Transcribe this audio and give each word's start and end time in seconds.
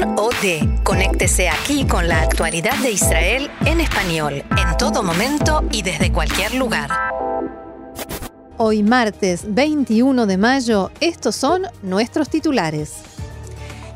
Kan 0.00 0.18
OD. 0.18 0.82
Conéctese 0.82 1.48
aquí 1.48 1.86
con 1.86 2.08
la 2.08 2.22
actualidad 2.22 2.76
de 2.78 2.90
Israel 2.92 3.50
en 3.64 3.80
español, 3.80 4.42
en 4.56 4.76
todo 4.76 5.02
momento 5.02 5.62
y 5.70 5.82
desde 5.82 6.12
cualquier 6.12 6.54
lugar. 6.54 6.90
Hoy 8.56 8.82
martes 8.82 9.42
21 9.46 10.26
de 10.26 10.36
mayo, 10.36 10.90
estos 11.00 11.36
son 11.36 11.62
nuestros 11.82 12.28
titulares. 12.28 13.13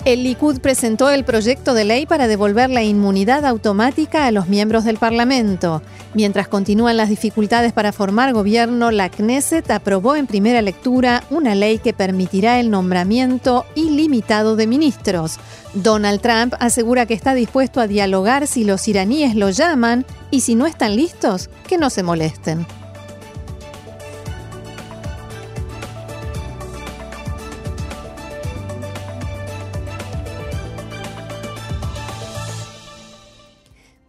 El 0.05 0.23
Likud 0.23 0.61
presentó 0.61 1.11
el 1.11 1.25
proyecto 1.25 1.75
de 1.75 1.85
ley 1.85 2.07
para 2.07 2.29
devolver 2.29 2.71
la 2.71 2.83
inmunidad 2.83 3.45
automática 3.45 4.27
a 4.27 4.31
los 4.31 4.49
miembros 4.49 4.85
del 4.85 4.97
Parlamento. 4.97 5.83
Mientras 6.15 6.49
continúan 6.49 6.97
las 6.97 7.11
dificultades 7.11 7.73
para 7.73 7.93
formar 7.93 8.33
gobierno, 8.33 8.91
la 8.91 9.11
Knesset 9.11 9.71
aprobó 9.71 10.17
en 10.17 10.27
primera 10.27 10.63
lectura 10.63 11.25
una 11.31 11.55
ley 11.55 11.79
que 11.79 11.93
permitirá 11.93 12.59
el 12.59 12.71
nombramiento 12.71 13.67
ilimitado 13.75 14.57
de 14.57 14.67
ministros. 14.67 15.39
Donald 15.75 16.21
Trump 16.21 16.55
asegura 16.59 17.05
que 17.05 17.15
está 17.15 17.35
dispuesto 17.35 17.81
a 17.81 17.87
dialogar 17.87 18.47
si 18.47 18.65
los 18.65 18.89
iraníes 18.89 19.35
lo 19.35 19.51
llaman 19.51 20.07
y 20.31 20.41
si 20.41 20.55
no 20.55 20.67
están 20.67 20.97
listos, 20.97 21.51
que 21.67 21.77
no 21.77 21.91
se 21.91 22.03
molesten. 22.03 22.67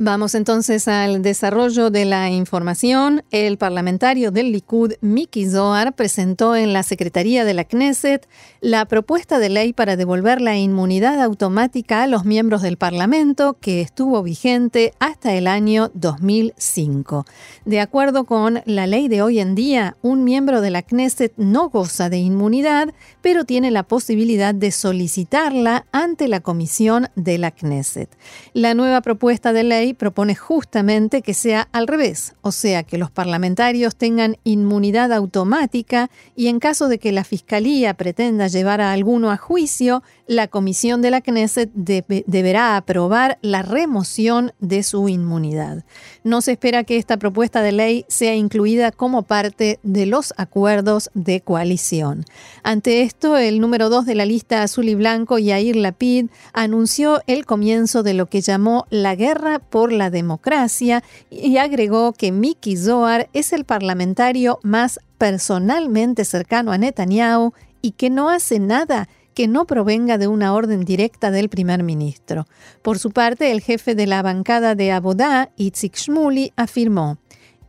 Vamos 0.01 0.33
entonces 0.33 0.87
al 0.87 1.21
desarrollo 1.21 1.89
de 1.89 2.05
la 2.05 2.29
información. 2.29 3.21
El 3.31 3.57
parlamentario 3.57 4.31
del 4.31 4.53
Likud, 4.53 4.93
Miki 5.01 5.45
Zohar, 5.45 5.93
presentó 5.93 6.55
en 6.55 6.71
la 6.71 6.83
Secretaría 6.83 7.43
de 7.43 7.53
la 7.53 7.65
Knesset 7.65 8.25
la 8.61 8.85
propuesta 8.85 9.39
de 9.39 9.49
ley 9.49 9.73
para 9.73 9.97
devolver 9.97 10.39
la 10.39 10.55
inmunidad 10.55 11.21
automática 11.21 12.01
a 12.01 12.07
los 12.07 12.23
miembros 12.23 12.61
del 12.61 12.77
Parlamento 12.77 13.57
que 13.59 13.81
estuvo 13.81 14.23
vigente 14.23 14.93
hasta 14.99 15.33
el 15.33 15.47
año 15.47 15.91
2005. 15.95 17.25
De 17.65 17.81
acuerdo 17.81 18.23
con 18.23 18.61
la 18.63 18.87
ley 18.87 19.09
de 19.09 19.21
hoy 19.21 19.41
en 19.41 19.53
día, 19.53 19.97
un 20.01 20.23
miembro 20.23 20.61
de 20.61 20.69
la 20.69 20.81
Knesset 20.81 21.33
no 21.35 21.67
goza 21.67 22.09
de 22.09 22.19
inmunidad, 22.19 22.93
pero 23.21 23.43
tiene 23.43 23.69
la 23.69 23.83
posibilidad 23.83 24.55
de 24.55 24.71
solicitarla 24.71 25.87
ante 25.91 26.29
la 26.29 26.39
comisión 26.39 27.09
de 27.15 27.37
la 27.37 27.51
Knesset. 27.51 28.09
La 28.53 28.73
nueva 28.73 29.01
propuesta 29.01 29.51
de 29.51 29.65
ley 29.65 29.88
propone 29.93 30.35
justamente 30.35 31.21
que 31.21 31.33
sea 31.33 31.67
al 31.71 31.87
revés, 31.87 32.35
o 32.41 32.51
sea, 32.51 32.83
que 32.83 32.97
los 32.97 33.11
parlamentarios 33.11 33.95
tengan 33.95 34.37
inmunidad 34.43 35.13
automática 35.13 36.09
y 36.35 36.47
en 36.47 36.59
caso 36.59 36.87
de 36.87 36.99
que 36.99 37.11
la 37.11 37.23
Fiscalía 37.23 37.93
pretenda 37.93 38.47
llevar 38.47 38.81
a 38.81 38.91
alguno 38.91 39.31
a 39.31 39.37
juicio, 39.37 40.03
la 40.29 40.47
comisión 40.47 41.01
de 41.01 41.09
la 41.09 41.21
Knesset 41.21 41.71
deberá 41.73 42.77
aprobar 42.77 43.39
la 43.41 43.63
remoción 43.63 44.53
de 44.59 44.83
su 44.83 45.09
inmunidad. 45.09 45.83
No 46.23 46.41
se 46.41 46.51
espera 46.51 46.83
que 46.83 46.97
esta 46.97 47.17
propuesta 47.17 47.63
de 47.63 47.71
ley 47.71 48.05
sea 48.09 48.35
incluida 48.35 48.91
como 48.91 49.23
parte 49.23 49.79
de 49.81 50.05
los 50.05 50.35
acuerdos 50.37 51.09
de 51.15 51.41
coalición. 51.41 52.25
Ante 52.61 53.01
esto, 53.01 53.37
el 53.37 53.59
número 53.59 53.89
dos 53.89 54.05
de 54.05 54.13
la 54.13 54.27
lista 54.27 54.61
azul 54.61 54.87
y 54.87 54.93
blanco, 54.93 55.39
Yair 55.39 55.75
Lapid, 55.75 56.27
anunció 56.53 57.23
el 57.25 57.47
comienzo 57.47 58.03
de 58.03 58.13
lo 58.13 58.27
que 58.27 58.41
llamó 58.41 58.85
la 58.91 59.15
guerra 59.15 59.57
por 59.57 59.91
la 59.91 60.11
democracia 60.11 61.03
y 61.31 61.57
agregó 61.57 62.13
que 62.13 62.31
Miki 62.31 62.77
Zohar 62.77 63.29
es 63.33 63.51
el 63.51 63.65
parlamentario 63.65 64.59
más 64.61 64.99
personalmente 65.17 66.23
cercano 66.23 66.71
a 66.71 66.77
Netanyahu 66.77 67.53
y 67.81 67.91
que 67.91 68.11
no 68.11 68.29
hace 68.29 68.59
nada 68.59 69.09
que 69.39 69.47
no 69.47 69.63
provenga 69.63 70.17
de 70.17 70.27
una 70.27 70.53
orden 70.53 70.83
directa 70.83 71.31
del 71.31 71.47
primer 71.47 71.81
ministro. 71.81 72.45
Por 72.81 72.99
su 72.99 73.11
parte, 73.11 73.53
el 73.53 73.61
jefe 73.61 73.95
de 73.95 74.05
la 74.05 74.21
bancada 74.21 74.75
de 74.75 74.91
Abodá, 74.91 75.53
Itzik 75.55 75.95
Shmuli, 75.95 76.51
afirmó, 76.57 77.19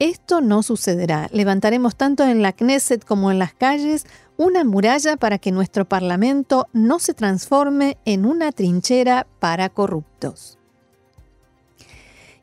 esto 0.00 0.40
no 0.40 0.64
sucederá. 0.64 1.28
Levantaremos 1.30 1.94
tanto 1.94 2.24
en 2.24 2.42
la 2.42 2.54
Knesset 2.54 3.04
como 3.04 3.30
en 3.30 3.38
las 3.38 3.54
calles 3.54 4.04
una 4.36 4.64
muralla 4.64 5.16
para 5.16 5.38
que 5.38 5.52
nuestro 5.52 5.84
Parlamento 5.84 6.66
no 6.72 6.98
se 6.98 7.14
transforme 7.14 7.98
en 8.04 8.26
una 8.26 8.50
trinchera 8.50 9.28
para 9.38 9.68
corruptos 9.68 10.59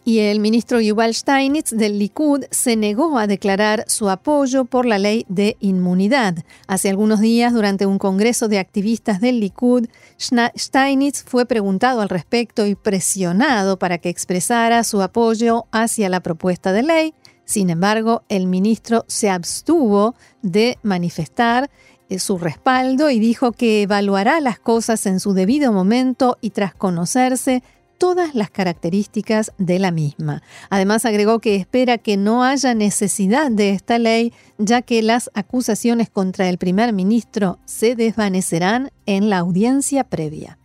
y 0.07 0.19
el 0.19 0.39
ministro 0.39 0.79
Yuval 0.79 1.13
Steinitz 1.13 1.71
del 1.71 1.99
Likud 1.99 2.45
se 2.49 2.77
negó 2.77 3.19
a 3.19 3.27
declarar 3.27 3.83
su 3.87 4.09
apoyo 4.09 4.63
por 4.63 4.85
la 4.85 4.99
ley 4.99 5.25
de 5.27 5.57
inmunidad. 5.59 6.45
Hace 6.65 6.89
algunos 6.89 7.19
días, 7.19 7.53
durante 7.53 7.85
un 7.85 7.97
congreso 7.99 8.47
de 8.47 8.57
activistas 8.57 9.19
del 9.19 9.41
Likud, 9.41 9.87
Steinitz 10.17 11.25
fue 11.25 11.45
preguntado 11.45 11.99
al 11.99 12.07
respecto 12.07 12.65
y 12.65 12.75
presionado 12.75 13.77
para 13.79 13.97
que 13.97 14.07
expresara 14.07 14.85
su 14.85 15.01
apoyo 15.01 15.65
hacia 15.73 16.07
la 16.07 16.21
propuesta 16.21 16.71
de 16.71 16.83
ley. 16.83 17.13
Sin 17.43 17.69
embargo, 17.69 18.23
el 18.29 18.47
ministro 18.47 19.03
se 19.09 19.29
abstuvo 19.29 20.15
de 20.41 20.77
manifestar 20.83 21.69
eh, 22.07 22.19
su 22.19 22.37
respaldo 22.37 23.09
y 23.09 23.19
dijo 23.19 23.51
que 23.51 23.81
evaluará 23.81 24.39
las 24.39 24.57
cosas 24.57 25.05
en 25.05 25.19
su 25.19 25.33
debido 25.33 25.73
momento 25.73 26.37
y 26.39 26.51
tras 26.51 26.73
conocerse 26.73 27.61
todas 27.97 28.35
las 28.35 28.49
características 28.49 29.51
de 29.57 29.79
la 29.79 29.91
misma. 29.91 30.41
Además 30.69 31.05
agregó 31.05 31.39
que 31.39 31.55
espera 31.55 31.97
que 31.97 32.17
no 32.17 32.43
haya 32.43 32.73
necesidad 32.73 33.51
de 33.51 33.71
esta 33.71 33.97
ley, 33.99 34.33
ya 34.57 34.81
que 34.81 35.01
las 35.01 35.29
acusaciones 35.33 36.09
contra 36.09 36.49
el 36.49 36.57
primer 36.57 36.93
ministro 36.93 37.59
se 37.65 37.95
desvanecerán 37.95 38.91
en 39.05 39.29
la 39.29 39.39
audiencia 39.39 40.03
previa. 40.03 40.56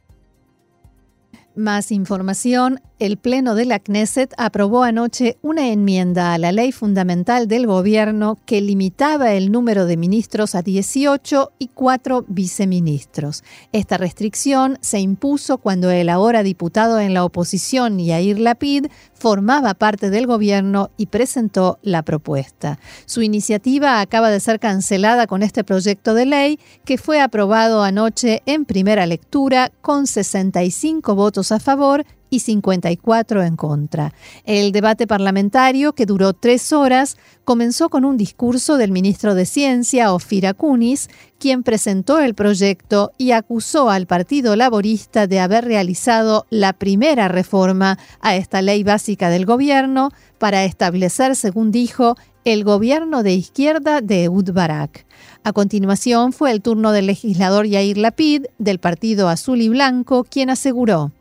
Más 1.55 1.93
información. 1.93 2.81
El 2.99 3.17
Pleno 3.17 3.55
de 3.57 3.65
la 3.65 3.81
Knesset 3.81 4.33
aprobó 4.39 4.85
anoche 4.85 5.37
una 5.43 5.69
enmienda 5.69 6.33
a 6.33 6.39
la 6.39 6.53
ley 6.53 6.71
fundamental 6.71 7.49
del 7.49 7.67
gobierno 7.67 8.39
que 8.47 8.61
limitaba 8.61 9.33
el 9.33 9.51
número 9.51 9.87
de 9.87 9.97
ministros 9.97 10.55
a 10.55 10.63
18 10.63 11.51
y 11.59 11.69
4 11.69 12.25
viceministros. 12.29 13.43
Esta 13.73 13.99
restricción 13.99 14.79
se 14.81 15.01
impuso 15.01 15.59
cuando 15.59 15.91
el 15.91 16.09
ahora 16.09 16.45
diputado 16.45 17.01
en 17.01 17.13
la 17.13 17.25
oposición, 17.25 17.99
Yair 17.99 18.39
Lapid, 18.39 18.87
formaba 19.13 19.75
parte 19.75 20.11
del 20.11 20.27
gobierno 20.27 20.91
y 20.97 21.07
presentó 21.07 21.81
la 21.83 22.03
propuesta. 22.03 22.79
Su 23.07 23.23
iniciativa 23.23 24.01
acaba 24.01 24.31
de 24.31 24.41
ser 24.41 24.61
cancelada 24.61 25.27
con 25.27 25.43
este 25.43 25.65
proyecto 25.65 26.15
de 26.15 26.27
ley 26.27 26.61
que 26.84 26.99
fue 26.99 27.21
aprobado 27.21 27.83
anoche 27.83 28.43
en 28.47 28.65
primera 28.65 29.07
lectura 29.07 29.73
con 29.81 30.07
65 30.07 31.17
votos 31.17 31.41
a 31.50 31.58
favor 31.58 32.04
y 32.32 32.41
54 32.41 33.42
en 33.42 33.56
contra. 33.56 34.14
El 34.44 34.72
debate 34.72 35.06
parlamentario, 35.06 35.92
que 35.92 36.06
duró 36.06 36.32
tres 36.32 36.72
horas, 36.72 37.19
comenzó 37.44 37.91
con 37.91 38.06
un 38.06 38.16
discurso 38.16 38.78
del 38.78 38.91
ministro 38.91 39.34
de 39.34 39.44
Ciencia, 39.44 40.14
Ofir 40.14 40.47
Akunis, 40.47 41.10
quien 41.38 41.62
presentó 41.62 42.20
el 42.20 42.34
proyecto 42.34 43.12
y 43.19 43.32
acusó 43.32 43.91
al 43.91 44.06
Partido 44.06 44.56
Laborista 44.56 45.26
de 45.26 45.41
haber 45.41 45.66
realizado 45.66 46.47
la 46.48 46.72
primera 46.72 47.28
reforma 47.28 47.98
a 48.20 48.34
esta 48.34 48.62
ley 48.62 48.82
básica 48.82 49.28
del 49.28 49.44
gobierno 49.44 50.10
para 50.38 50.64
establecer, 50.64 51.36
según 51.36 51.70
dijo, 51.70 52.16
el 52.44 52.64
gobierno 52.64 53.22
de 53.22 53.34
izquierda 53.34 54.00
de 54.00 54.24
Eud 54.24 54.53
Barak. 54.53 55.04
A 55.44 55.53
continuación 55.53 56.32
fue 56.32 56.50
el 56.50 56.62
turno 56.62 56.92
del 56.92 57.06
legislador 57.06 57.66
Yair 57.66 57.98
Lapid, 57.98 58.47
del 58.59 58.78
Partido 58.78 59.28
Azul 59.28 59.60
y 59.60 59.69
Blanco, 59.69 60.24
quien 60.24 60.48
aseguró 60.48 61.12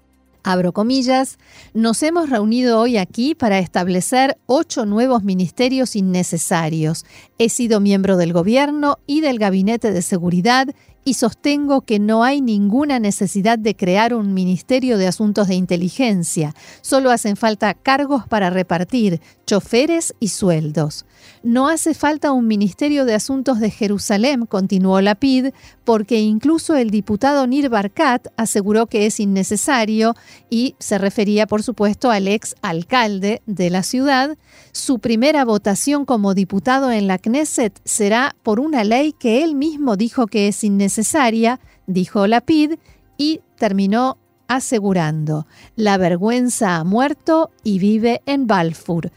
abro 0.44 0.74
comillas, 0.74 1.38
nos 1.74 2.02
hemos 2.03 2.29
reunido 2.29 2.79
hoy 2.79 2.97
aquí 2.97 3.35
para 3.35 3.59
establecer 3.59 4.38
ocho 4.46 4.85
nuevos 4.85 5.24
ministerios 5.24 5.96
innecesarios. 5.96 7.06
He 7.38 7.50
sido 7.50 7.79
miembro 7.79 8.18
del 8.18 8.34
gobierno 8.34 8.97
y 9.07 9.22
del 9.22 9.40
gabinete 9.40 9.91
de 9.91 10.01
seguridad 10.01 10.68
y 11.03 11.16
sostengo 11.16 11.81
que 11.81 12.00
no 12.00 12.24
hay 12.24 12.41
ninguna 12.41 13.00
necesidad 13.00 13.57
de 13.57 13.75
crear 13.75 14.13
un 14.13 14.34
Ministerio 14.34 14.97
de 14.97 15.07
Asuntos 15.07 15.48
de 15.48 15.56
Inteligencia. 15.56 16.54
Solo 16.81 17.10
hacen 17.10 17.38
falta 17.38 17.74
cargos 17.74 18.27
para 18.27 18.50
repartir, 18.50 19.19
choferes 19.48 20.13
y 20.19 20.27
sueldos. 20.27 21.06
No 21.44 21.69
hace 21.69 21.94
falta 21.94 22.31
un 22.31 22.48
Ministerio 22.48 23.06
de 23.06 23.15
Asuntos 23.15 23.60
de 23.60 23.71
Jerusalén, 23.71 24.45
continuó 24.45 25.01
Lapid, 25.01 25.48
porque 25.91 26.21
incluso 26.21 26.77
el 26.77 26.89
diputado 26.89 27.45
Nir 27.45 27.67
Barkat 27.67 28.27
aseguró 28.38 28.88
que 28.88 29.07
es 29.07 29.19
innecesario 29.19 30.15
y 30.49 30.75
se 30.79 30.97
refería, 30.97 31.47
por 31.47 31.63
supuesto, 31.63 32.11
al 32.11 32.29
ex 32.29 32.55
alcalde 32.61 33.41
de 33.45 33.69
la 33.69 33.83
ciudad. 33.83 34.38
Su 34.71 34.99
primera 34.99 35.43
votación 35.43 36.05
como 36.05 36.33
diputado 36.33 36.91
en 36.91 37.07
la 37.07 37.17
Knesset 37.17 37.81
será 37.83 38.38
por 38.41 38.61
una 38.61 38.85
ley 38.85 39.11
que 39.11 39.43
él 39.43 39.53
mismo 39.53 39.97
dijo 39.97 40.27
que 40.27 40.47
es 40.47 40.63
innecesaria, 40.63 41.59
dijo 41.88 42.25
Lapid, 42.25 42.75
y 43.17 43.41
terminó 43.57 44.17
asegurando, 44.47 45.45
la 45.75 45.97
vergüenza 45.97 46.77
ha 46.77 46.85
muerto 46.85 47.51
y 47.65 47.79
vive 47.79 48.21
en 48.25 48.47
Balfour. 48.47 49.11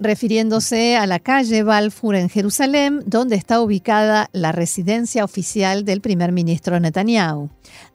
Refiriéndose 0.00 0.96
a 0.96 1.06
la 1.06 1.18
calle 1.18 1.62
Balfour 1.62 2.14
en 2.14 2.28
Jerusalén, 2.28 3.02
donde 3.06 3.36
está 3.36 3.60
ubicada 3.60 4.30
la 4.32 4.52
residencia 4.52 5.24
oficial 5.24 5.84
del 5.84 6.00
primer 6.00 6.32
ministro 6.32 6.78
Netanyahu. 6.78 7.50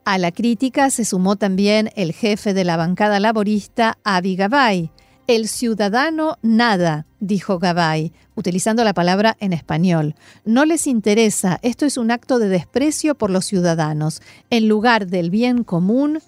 A 0.06 0.18
la 0.18 0.32
crítica 0.32 0.90
se 0.90 1.06
sumó 1.06 1.38
también 1.38 1.92
el 1.96 2.14
jefe 2.14 2.54
de 2.54 2.66
la 2.66 2.78
bancada 2.78 3.20
laborista, 3.20 3.98
Avi 4.04 4.36
Gabay. 4.36 4.92
El 5.28 5.48
ciudadano 5.48 6.38
nada, 6.42 7.06
dijo 7.22 7.58
Gabay, 7.58 8.12
utilizando 8.36 8.84
la 8.84 8.94
palabra 8.94 9.38
en 9.40 9.54
español. 9.54 10.16
No 10.44 10.66
les 10.66 10.86
interesa, 10.86 11.60
esto 11.62 11.86
es 11.86 11.96
un 11.96 12.12
acto 12.12 12.40
de 12.40 12.50
desprecio 12.50 13.16
por 13.16 13.30
los 13.30 13.46
ciudadanos. 13.46 14.22
En 14.50 14.68
lugar 14.68 15.08
del 15.08 15.30
bien 15.30 15.64
común, 15.64 16.20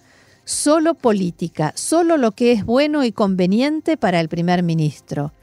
solo 0.46 0.94
política, 0.94 1.74
solo 1.76 2.16
lo 2.16 2.32
que 2.32 2.54
es 2.54 2.64
bueno 2.64 3.04
y 3.04 3.12
conveniente 3.12 3.98
para 3.98 4.22
el 4.22 4.30
primer 4.30 4.64
ministro 4.64 5.34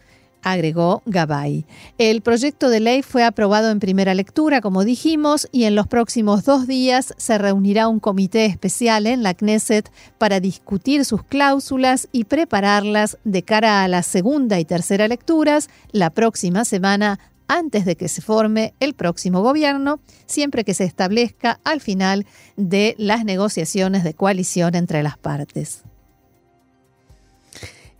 agregó 0.42 1.02
Gabay. 1.06 1.64
El 1.98 2.20
proyecto 2.20 2.68
de 2.68 2.80
ley 2.80 3.02
fue 3.02 3.24
aprobado 3.24 3.70
en 3.70 3.80
primera 3.80 4.14
lectura, 4.14 4.60
como 4.60 4.84
dijimos, 4.84 5.48
y 5.52 5.64
en 5.64 5.74
los 5.74 5.86
próximos 5.86 6.44
dos 6.44 6.66
días 6.66 7.14
se 7.16 7.38
reunirá 7.38 7.88
un 7.88 8.00
comité 8.00 8.44
especial 8.46 9.06
en 9.06 9.22
la 9.22 9.34
Knesset 9.34 9.90
para 10.18 10.40
discutir 10.40 11.04
sus 11.04 11.22
cláusulas 11.22 12.08
y 12.12 12.24
prepararlas 12.24 13.18
de 13.24 13.42
cara 13.42 13.82
a 13.82 13.88
la 13.88 14.02
segunda 14.02 14.58
y 14.60 14.64
tercera 14.64 15.08
lecturas 15.08 15.68
la 15.92 16.10
próxima 16.10 16.64
semana 16.64 17.18
antes 17.48 17.84
de 17.84 17.96
que 17.96 18.08
se 18.08 18.22
forme 18.22 18.74
el 18.80 18.94
próximo 18.94 19.42
gobierno, 19.42 20.00
siempre 20.26 20.64
que 20.64 20.74
se 20.74 20.84
establezca 20.84 21.60
al 21.64 21.80
final 21.80 22.26
de 22.56 22.94
las 22.98 23.24
negociaciones 23.24 24.04
de 24.04 24.14
coalición 24.14 24.74
entre 24.74 25.02
las 25.02 25.18
partes. 25.18 25.82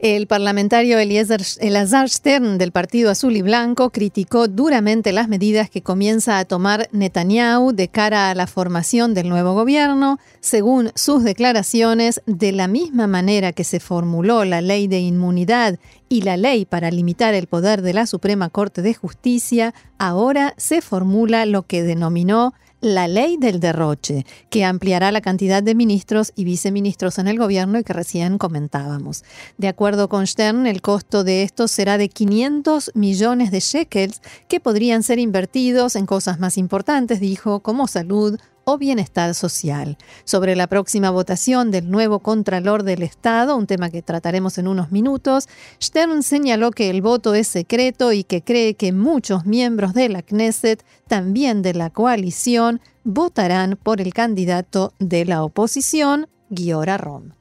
El 0.03 0.27
parlamentario 0.27 0.99
Elazar 0.99 2.09
Stern 2.11 2.59
del 2.59 2.73
Partido 2.73 3.09
Azul 3.09 3.37
y 3.37 3.43
Blanco 3.43 3.91
criticó 3.91 4.49
duramente 4.49 5.13
las 5.13 5.29
medidas 5.29 5.71
que 5.71 5.83
comienza 5.83 6.41
a 6.41 6.45
tomar 6.45 6.89
Netanyahu 6.91 7.73
de 7.73 7.87
cara 7.87 8.29
a 8.29 8.35
la 8.35 8.49
formación 8.49 9.15
del 9.15 9.29
nuevo 9.29 9.55
gobierno. 9.55 10.19
Según 10.41 10.91
sus 10.97 11.23
declaraciones, 11.23 12.21
de 12.27 12.51
la 12.51 12.67
misma 12.67 13.07
manera 13.07 13.53
que 13.53 13.63
se 13.63 13.79
formuló 13.79 14.45
la 14.45 14.61
ley 14.61 14.89
de 14.89 14.99
inmunidad 14.99 15.79
y 16.09 16.23
la 16.23 16.37
ley 16.37 16.65
para 16.65 16.91
limitar 16.91 17.35
el 17.35 17.47
poder 17.47 17.81
de 17.81 17.95
la 17.95 18.09
Suprema 18.09 18.49
Corte 18.49 18.83
de 18.83 18.95
Justicia, 18.95 19.73
ahora 19.99 20.55
se 20.57 20.81
formula 20.81 21.47
lo 21.47 21.63
que 21.63 21.85
denominó 21.85 22.55
la 22.83 23.07
ley 23.07 23.37
del 23.39 23.61
derroche, 23.61 24.27
que 24.51 24.65
ampliará 24.65 25.13
la 25.13 25.21
cantidad 25.21 25.63
de 25.63 25.75
ministros 25.75 26.33
y 26.35 26.45
viceministros 26.45 27.19
en 27.19 27.29
el 27.29 27.39
gobierno 27.39 27.79
y 27.79 27.85
que 27.85 27.93
recién 27.93 28.39
comentábamos. 28.39 29.25
De 29.57 29.69
acuerdo 29.69 30.09
con 30.09 30.27
Stern, 30.27 30.67
el 30.67 30.83
costo 30.83 31.23
de 31.23 31.45
esto 31.45 31.69
será 31.69 31.97
de 31.97 32.09
500 32.09 32.91
millones 32.95 33.53
de 33.53 33.61
shekels 33.61 34.21
que 34.49 34.59
podrían 34.59 35.05
ser 35.05 35.21
invertidos 35.21 35.95
en 35.95 36.07
cosas 36.07 36.41
más 36.41 36.59
importantes, 36.59 37.21
dijo, 37.21 37.61
como 37.61 37.87
salud, 37.87 38.39
o 38.65 38.79
bienestar 38.79 39.35
social. 39.35 39.99
Sobre 40.25 40.57
la 40.57 40.67
próxima 40.67 41.11
votación 41.11 41.71
del 41.71 41.91
nuevo 41.91 42.21
Contralor 42.21 42.83
del 42.83 43.03
Estado, 43.03 43.57
un 43.57 43.67
tema 43.67 43.91
que 43.91 44.03
trataremos 44.03 44.59
en 44.59 44.69
unos 44.69 44.93
minutos, 44.93 45.49
Stern 45.83 46.23
señaló 46.23 46.71
que 46.71 46.91
el 46.91 47.03
voto 47.03 47.35
es 47.35 47.49
secreto 47.49 48.13
y 48.13 48.25
que 48.25 48.43
cree 48.43 48.75
que 48.75 48.93
muchos 48.93 49.47
miembros 49.47 49.95
de 49.95 50.09
la 50.09 50.23
Knesset, 50.23 50.85
también 51.09 51.63
de 51.63 51.75
la 51.75 51.91
coalición, 51.91 52.81
votarán 53.05 53.79
por 53.83 54.01
el 54.01 54.15
candidato 54.15 54.93
de 54.99 55.25
la 55.25 55.43
oposición, 55.43 56.29
Giora 56.55 56.99
Rom. 56.99 57.33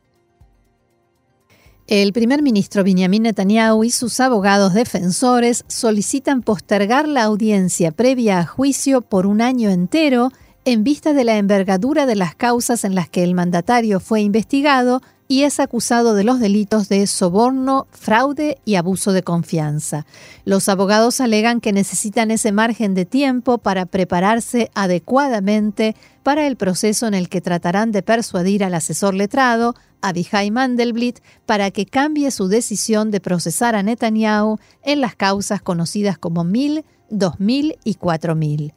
El 1.87 2.13
primer 2.13 2.41
ministro 2.41 2.85
Benjamin 2.85 3.23
Netanyahu 3.23 3.83
y 3.83 3.91
sus 3.91 4.21
abogados 4.21 4.73
defensores 4.73 5.65
solicitan 5.67 6.41
postergar 6.41 7.05
la 7.05 7.23
audiencia 7.23 7.91
previa 7.91 8.39
a 8.39 8.45
juicio 8.45 9.01
por 9.01 9.25
un 9.25 9.41
año 9.41 9.69
entero 9.69 10.31
en 10.65 10.83
vista 10.83 11.13
de 11.13 11.23
la 11.23 11.37
envergadura 11.37 12.05
de 12.05 12.15
las 12.15 12.35
causas 12.35 12.83
en 12.83 12.93
las 12.93 13.09
que 13.09 13.23
el 13.23 13.33
mandatario 13.33 13.99
fue 13.99 14.21
investigado 14.21 15.01
y 15.27 15.43
es 15.43 15.61
acusado 15.61 16.13
de 16.13 16.25
los 16.25 16.41
delitos 16.41 16.89
de 16.89 17.07
soborno, 17.07 17.87
fraude 17.91 18.57
y 18.65 18.75
abuso 18.75 19.13
de 19.13 19.23
confianza. 19.23 20.05
Los 20.43 20.67
abogados 20.67 21.21
alegan 21.21 21.61
que 21.61 21.71
necesitan 21.71 22.31
ese 22.31 22.51
margen 22.51 22.93
de 22.95 23.05
tiempo 23.05 23.57
para 23.57 23.85
prepararse 23.85 24.69
adecuadamente 24.75 25.95
para 26.21 26.45
el 26.47 26.57
proceso 26.57 27.07
en 27.07 27.13
el 27.13 27.29
que 27.29 27.39
tratarán 27.39 27.93
de 27.93 28.03
persuadir 28.03 28.63
al 28.63 28.73
asesor 28.73 29.13
letrado, 29.13 29.73
Abihai 30.01 30.51
Mandelblit, 30.51 31.19
para 31.45 31.71
que 31.71 31.85
cambie 31.85 32.29
su 32.29 32.49
decisión 32.49 33.09
de 33.09 33.21
procesar 33.21 33.73
a 33.75 33.83
Netanyahu 33.83 34.59
en 34.83 34.99
las 34.99 35.15
causas 35.15 35.61
conocidas 35.61 36.17
como 36.17 36.43
1000, 36.43 36.83
2000 37.09 37.77
y 37.85 37.95
4000. 37.95 38.73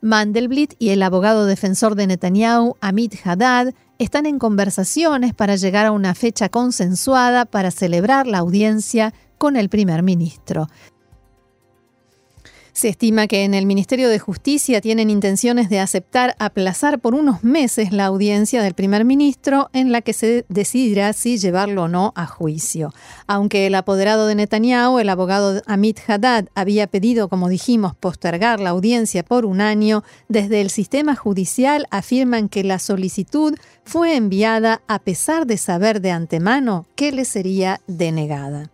Mandelblit 0.00 0.74
y 0.78 0.90
el 0.90 1.02
abogado 1.02 1.46
defensor 1.46 1.94
de 1.94 2.06
Netanyahu, 2.06 2.76
Amit 2.80 3.14
Haddad, 3.24 3.74
están 3.98 4.26
en 4.26 4.38
conversaciones 4.38 5.34
para 5.34 5.56
llegar 5.56 5.86
a 5.86 5.92
una 5.92 6.14
fecha 6.14 6.48
consensuada 6.48 7.44
para 7.44 7.70
celebrar 7.70 8.26
la 8.26 8.38
audiencia 8.38 9.14
con 9.38 9.56
el 9.56 9.68
primer 9.68 10.02
ministro. 10.02 10.68
Se 12.76 12.90
estima 12.90 13.26
que 13.26 13.44
en 13.44 13.54
el 13.54 13.64
Ministerio 13.64 14.10
de 14.10 14.18
Justicia 14.18 14.82
tienen 14.82 15.08
intenciones 15.08 15.70
de 15.70 15.80
aceptar 15.80 16.36
aplazar 16.38 16.98
por 17.00 17.14
unos 17.14 17.42
meses 17.42 17.90
la 17.90 18.04
audiencia 18.04 18.62
del 18.62 18.74
primer 18.74 19.06
ministro 19.06 19.70
en 19.72 19.92
la 19.92 20.02
que 20.02 20.12
se 20.12 20.44
decidirá 20.50 21.14
si 21.14 21.38
llevarlo 21.38 21.84
o 21.84 21.88
no 21.88 22.12
a 22.16 22.26
juicio. 22.26 22.92
Aunque 23.26 23.66
el 23.66 23.74
apoderado 23.76 24.26
de 24.26 24.34
Netanyahu, 24.34 24.98
el 24.98 25.08
abogado 25.08 25.62
Amit 25.64 26.00
Haddad, 26.06 26.48
había 26.54 26.86
pedido, 26.86 27.30
como 27.30 27.48
dijimos, 27.48 27.96
postergar 27.96 28.60
la 28.60 28.70
audiencia 28.70 29.22
por 29.22 29.46
un 29.46 29.62
año, 29.62 30.04
desde 30.28 30.60
el 30.60 30.68
sistema 30.68 31.16
judicial 31.16 31.86
afirman 31.90 32.50
que 32.50 32.62
la 32.62 32.78
solicitud 32.78 33.54
fue 33.84 34.16
enviada 34.16 34.82
a 34.86 34.98
pesar 34.98 35.46
de 35.46 35.56
saber 35.56 36.02
de 36.02 36.10
antemano 36.10 36.84
que 36.94 37.10
le 37.10 37.24
sería 37.24 37.80
denegada. 37.86 38.70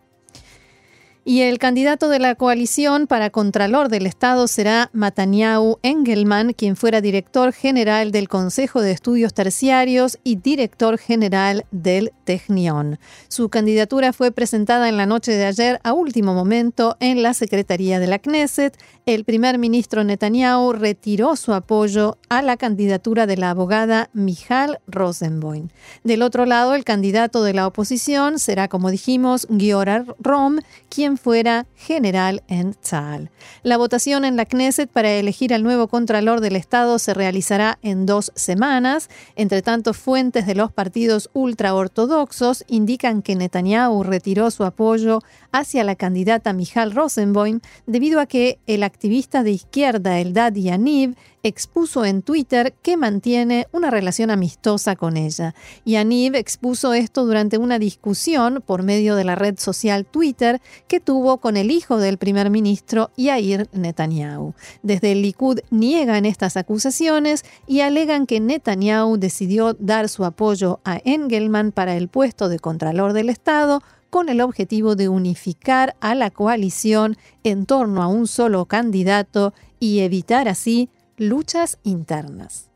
Y 1.24 1.42
el 1.42 1.58
candidato 1.58 2.08
de 2.08 2.19
la 2.19 2.34
coalición 2.34 3.06
para 3.06 3.30
Contralor 3.30 3.88
del 3.88 4.06
Estado 4.06 4.48
será 4.48 4.90
Mataniau 4.92 5.78
Engelman, 5.84 6.52
quien 6.52 6.74
fuera 6.74 7.00
director 7.00 7.52
general 7.52 8.10
del 8.10 8.28
Consejo 8.28 8.80
de 8.80 8.90
Estudios 8.90 9.32
Terciarios 9.32 10.19
y 10.24 10.34
director 10.34 10.98
general 10.98 11.64
del 11.70 12.12
Technion. 12.24 12.98
Su 13.28 13.50
candidatura 13.50 14.12
fue 14.12 14.32
presentada 14.32 14.88
en 14.88 14.96
la 14.96 15.06
noche 15.06 15.30
de 15.30 15.46
ayer 15.46 15.80
a 15.84 15.92
último 15.92 16.34
momento 16.34 16.96
en 16.98 17.22
la 17.22 17.34
Secretaría 17.34 18.00
de 18.00 18.08
la 18.08 18.19
Knesset. 18.19 18.76
El 19.06 19.24
primer 19.24 19.58
ministro 19.58 20.02
Netanyahu 20.02 20.72
retiró 20.72 21.36
su 21.36 21.54
apoyo 21.54 22.19
a 22.30 22.42
la 22.42 22.56
candidatura 22.56 23.28
de 23.28 23.36
la 23.36 23.50
abogada 23.50 24.10
Michal 24.12 24.80
Rosenboim. 24.88 25.69
Del 26.02 26.22
otro 26.22 26.46
lado, 26.46 26.74
el 26.74 26.82
candidato 26.82 27.44
de 27.44 27.54
la 27.54 27.69
oposición 27.69 28.41
será, 28.41 28.67
como 28.67 28.91
dijimos, 28.91 29.46
Giora 29.56 30.05
Rom, 30.19 30.58
quien 30.88 31.11
fuera 31.19 31.66
general 31.74 32.42
en 32.48 32.74
Tzal. 32.74 33.31
La 33.62 33.76
votación 33.76 34.24
en 34.24 34.36
la 34.36 34.46
Knesset 34.46 34.90
para 34.90 35.10
elegir 35.12 35.54
al 35.54 35.62
nuevo 35.62 35.88
Contralor 35.88 36.40
del 36.40 36.56
Estado 36.56 36.98
se 36.98 37.14
realizará 37.14 37.78
en 37.82 38.06
dos 38.06 38.32
semanas. 38.34 39.08
Entre 39.36 39.62
tanto, 39.62 39.94
fuentes 39.94 40.46
de 40.46 40.54
los 40.54 40.72
partidos 40.72 41.31
ultraortodoxos 41.32 42.64
indican 42.69 43.22
que 43.22 43.36
Netanyahu 43.36 44.02
retiró 44.02 44.50
su 44.50 44.64
apoyo 44.64 45.20
hacia 45.52 45.84
la 45.84 45.96
candidata 45.96 46.52
Michal 46.52 46.92
Rosenboim 46.92 47.60
debido 47.86 48.20
a 48.20 48.26
que 48.26 48.58
el 48.66 48.82
activista 48.82 49.42
de 49.42 49.52
izquierda 49.52 50.19
Eldad 50.19 50.52
Yaniv 50.54 51.16
expuso 51.43 52.05
en 52.05 52.22
Twitter 52.22 52.75
que 52.82 52.96
mantiene 52.96 53.67
una 53.72 53.91
relación 53.91 54.31
amistosa 54.31 54.96
con 54.96 55.17
ella. 55.17 55.55
Yaniv 55.84 56.37
expuso 56.37 56.94
esto 56.94 57.25
durante 57.25 57.58
una 57.58 57.79
discusión 57.79 58.63
por 58.65 58.82
medio 58.82 59.17
de 59.17 59.25
la 59.25 59.34
red 59.34 59.58
social 59.58 60.06
Twitter 60.06 60.61
que 60.87 61.01
tuvo 61.01 61.39
con 61.39 61.56
el 61.56 61.70
hijo 61.70 61.99
del 61.99 62.19
primer 62.19 62.51
ministro 62.51 63.11
Yair 63.17 63.69
Netanyahu. 63.72 64.55
Desde 64.82 65.13
el 65.13 65.22
Likud 65.22 65.61
niegan 65.70 66.27
estas 66.27 66.56
acusaciones 66.56 67.44
y 67.67 67.81
alegan 67.81 68.27
que 68.27 68.41
Netanyahu 68.41 69.17
decidió 69.19 69.75
dar 69.75 70.08
su 70.08 70.25
apoyo 70.25 70.81
a 70.84 71.01
Engelman 71.05 71.72
para 71.72 71.96
el 71.96 72.08
puesto 72.08 72.49
de 72.49 72.58
Contralor 72.58 73.13
del 73.13 73.29
Estado 73.29 73.82
con 74.11 74.29
el 74.29 74.43
objetivo 74.43 74.94
de 74.94 75.08
unificar 75.08 75.96
a 76.01 76.15
la 76.15 76.31
coalición 76.31 77.17
en 77.44 77.65
torno 77.65 78.03
a 78.03 78.08
un 78.08 78.27
solo 78.27 78.67
candidato 78.67 79.55
y 79.81 80.01
evitar 80.01 80.49
así 80.49 80.91
luchas 81.16 81.78
internas. 81.82 82.71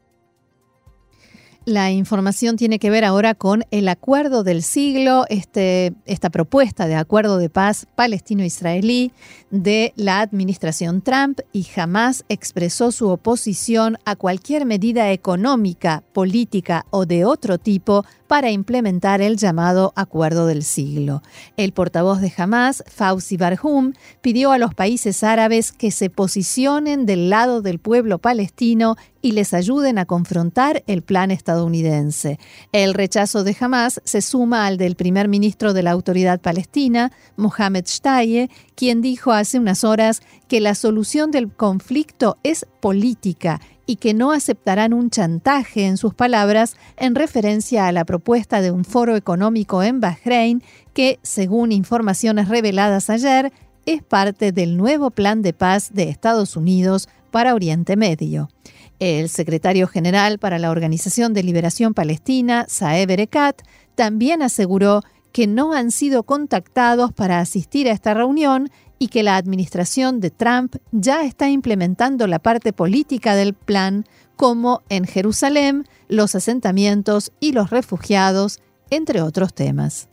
La 1.66 1.90
información 1.90 2.56
tiene 2.56 2.78
que 2.78 2.90
ver 2.90 3.04
ahora 3.04 3.34
con 3.34 3.64
el 3.72 3.88
acuerdo 3.88 4.44
del 4.44 4.62
siglo, 4.62 5.24
este, 5.28 5.94
esta 6.04 6.30
propuesta 6.30 6.86
de 6.86 6.94
acuerdo 6.94 7.38
de 7.38 7.50
paz 7.50 7.88
palestino-israelí 7.96 9.10
de 9.50 9.92
la 9.96 10.20
administración 10.20 11.02
Trump 11.02 11.40
y 11.52 11.64
jamás 11.64 12.24
expresó 12.28 12.92
su 12.92 13.08
oposición 13.08 13.98
a 14.04 14.14
cualquier 14.14 14.64
medida 14.64 15.10
económica, 15.10 16.04
política 16.12 16.86
o 16.90 17.04
de 17.04 17.24
otro 17.24 17.58
tipo 17.58 18.04
para 18.28 18.50
implementar 18.50 19.20
el 19.20 19.36
llamado 19.36 19.92
Acuerdo 19.96 20.46
del 20.46 20.62
Siglo. 20.62 21.22
El 21.56 21.72
portavoz 21.72 22.20
de 22.20 22.32
Hamas, 22.36 22.84
Fauzi 22.86 23.36
Barhum, 23.36 23.92
pidió 24.20 24.52
a 24.52 24.58
los 24.58 24.74
países 24.74 25.24
árabes 25.24 25.72
que 25.72 25.90
se 25.90 26.10
posicionen 26.10 27.06
del 27.06 27.30
lado 27.30 27.62
del 27.62 27.78
pueblo 27.78 28.18
palestino 28.18 28.96
y 29.26 29.32
les 29.32 29.54
ayuden 29.54 29.98
a 29.98 30.06
confrontar 30.06 30.84
el 30.86 31.02
plan 31.02 31.32
estadounidense. 31.32 32.38
El 32.70 32.94
rechazo 32.94 33.42
de 33.42 33.56
Hamas 33.58 34.00
se 34.04 34.22
suma 34.22 34.68
al 34.68 34.76
del 34.76 34.94
primer 34.94 35.26
ministro 35.26 35.72
de 35.72 35.82
la 35.82 35.90
Autoridad 35.90 36.40
Palestina, 36.40 37.10
Mohamed 37.34 37.86
Shtaye, 37.86 38.50
quien 38.76 39.02
dijo 39.02 39.32
hace 39.32 39.58
unas 39.58 39.82
horas 39.82 40.22
que 40.46 40.60
la 40.60 40.76
solución 40.76 41.32
del 41.32 41.52
conflicto 41.52 42.38
es 42.44 42.66
política 42.80 43.60
y 43.84 43.96
que 43.96 44.14
no 44.14 44.30
aceptarán 44.30 44.92
un 44.92 45.10
chantaje, 45.10 45.86
en 45.86 45.96
sus 45.96 46.14
palabras, 46.14 46.76
en 46.96 47.16
referencia 47.16 47.88
a 47.88 47.92
la 47.92 48.04
propuesta 48.04 48.60
de 48.60 48.70
un 48.70 48.84
foro 48.84 49.16
económico 49.16 49.82
en 49.82 50.00
Bahrein 50.00 50.62
que, 50.94 51.18
según 51.22 51.72
informaciones 51.72 52.48
reveladas 52.48 53.10
ayer, 53.10 53.52
es 53.86 54.04
parte 54.04 54.52
del 54.52 54.76
nuevo 54.76 55.10
plan 55.10 55.42
de 55.42 55.52
paz 55.52 55.90
de 55.92 56.10
Estados 56.10 56.56
Unidos 56.56 57.08
para 57.32 57.54
Oriente 57.54 57.96
Medio. 57.96 58.50
El 58.98 59.28
secretario 59.28 59.86
general 59.86 60.38
para 60.38 60.58
la 60.58 60.70
Organización 60.70 61.34
de 61.34 61.42
Liberación 61.42 61.92
Palestina, 61.92 62.64
Saeb 62.68 63.10
Erekat, 63.10 63.62
también 63.94 64.42
aseguró 64.42 65.02
que 65.32 65.46
no 65.46 65.74
han 65.74 65.90
sido 65.90 66.22
contactados 66.22 67.12
para 67.12 67.40
asistir 67.40 67.88
a 67.88 67.92
esta 67.92 68.14
reunión 68.14 68.70
y 68.98 69.08
que 69.08 69.22
la 69.22 69.36
administración 69.36 70.20
de 70.20 70.30
Trump 70.30 70.76
ya 70.92 71.24
está 71.24 71.50
implementando 71.50 72.26
la 72.26 72.38
parte 72.38 72.72
política 72.72 73.34
del 73.34 73.52
plan, 73.52 74.06
como 74.36 74.82
en 74.88 75.04
Jerusalén, 75.04 75.86
los 76.08 76.34
asentamientos 76.34 77.32
y 77.38 77.52
los 77.52 77.68
refugiados, 77.68 78.60
entre 78.88 79.20
otros 79.20 79.52
temas. 79.52 80.08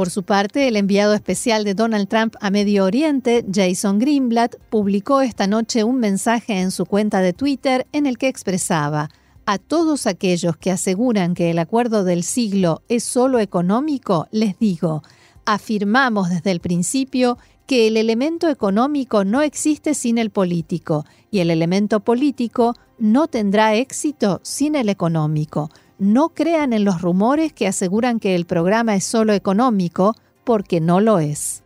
Por 0.00 0.08
su 0.08 0.22
parte, 0.22 0.66
el 0.66 0.76
enviado 0.76 1.12
especial 1.12 1.62
de 1.62 1.74
Donald 1.74 2.08
Trump 2.08 2.34
a 2.40 2.48
Medio 2.48 2.86
Oriente, 2.86 3.44
Jason 3.52 3.98
Greenblatt, 3.98 4.56
publicó 4.70 5.20
esta 5.20 5.46
noche 5.46 5.84
un 5.84 5.98
mensaje 5.98 6.58
en 6.58 6.70
su 6.70 6.86
cuenta 6.86 7.20
de 7.20 7.34
Twitter 7.34 7.86
en 7.92 8.06
el 8.06 8.16
que 8.16 8.28
expresaba 8.28 9.10
a 9.44 9.58
todos 9.58 10.06
aquellos 10.06 10.56
que 10.56 10.70
aseguran 10.70 11.34
que 11.34 11.50
el 11.50 11.58
acuerdo 11.58 12.02
del 12.02 12.22
siglo 12.22 12.80
es 12.88 13.04
solo 13.04 13.40
económico, 13.40 14.26
les 14.30 14.58
digo, 14.58 15.02
afirmamos 15.44 16.30
desde 16.30 16.50
el 16.50 16.60
principio 16.60 17.36
que 17.66 17.86
el 17.86 17.98
elemento 17.98 18.48
económico 18.48 19.26
no 19.26 19.42
existe 19.42 19.92
sin 19.92 20.16
el 20.16 20.30
político 20.30 21.04
y 21.30 21.40
el 21.40 21.50
elemento 21.50 22.00
político 22.00 22.74
no 22.98 23.28
tendrá 23.28 23.74
éxito 23.74 24.40
sin 24.44 24.76
el 24.76 24.88
económico. 24.88 25.68
No 26.00 26.30
crean 26.30 26.72
en 26.72 26.86
los 26.86 27.02
rumores 27.02 27.52
que 27.52 27.66
aseguran 27.66 28.20
que 28.20 28.34
el 28.34 28.46
programa 28.46 28.94
es 28.94 29.04
solo 29.04 29.34
económico, 29.34 30.14
porque 30.44 30.80
no 30.80 30.98
lo 30.98 31.18
es. 31.18 31.62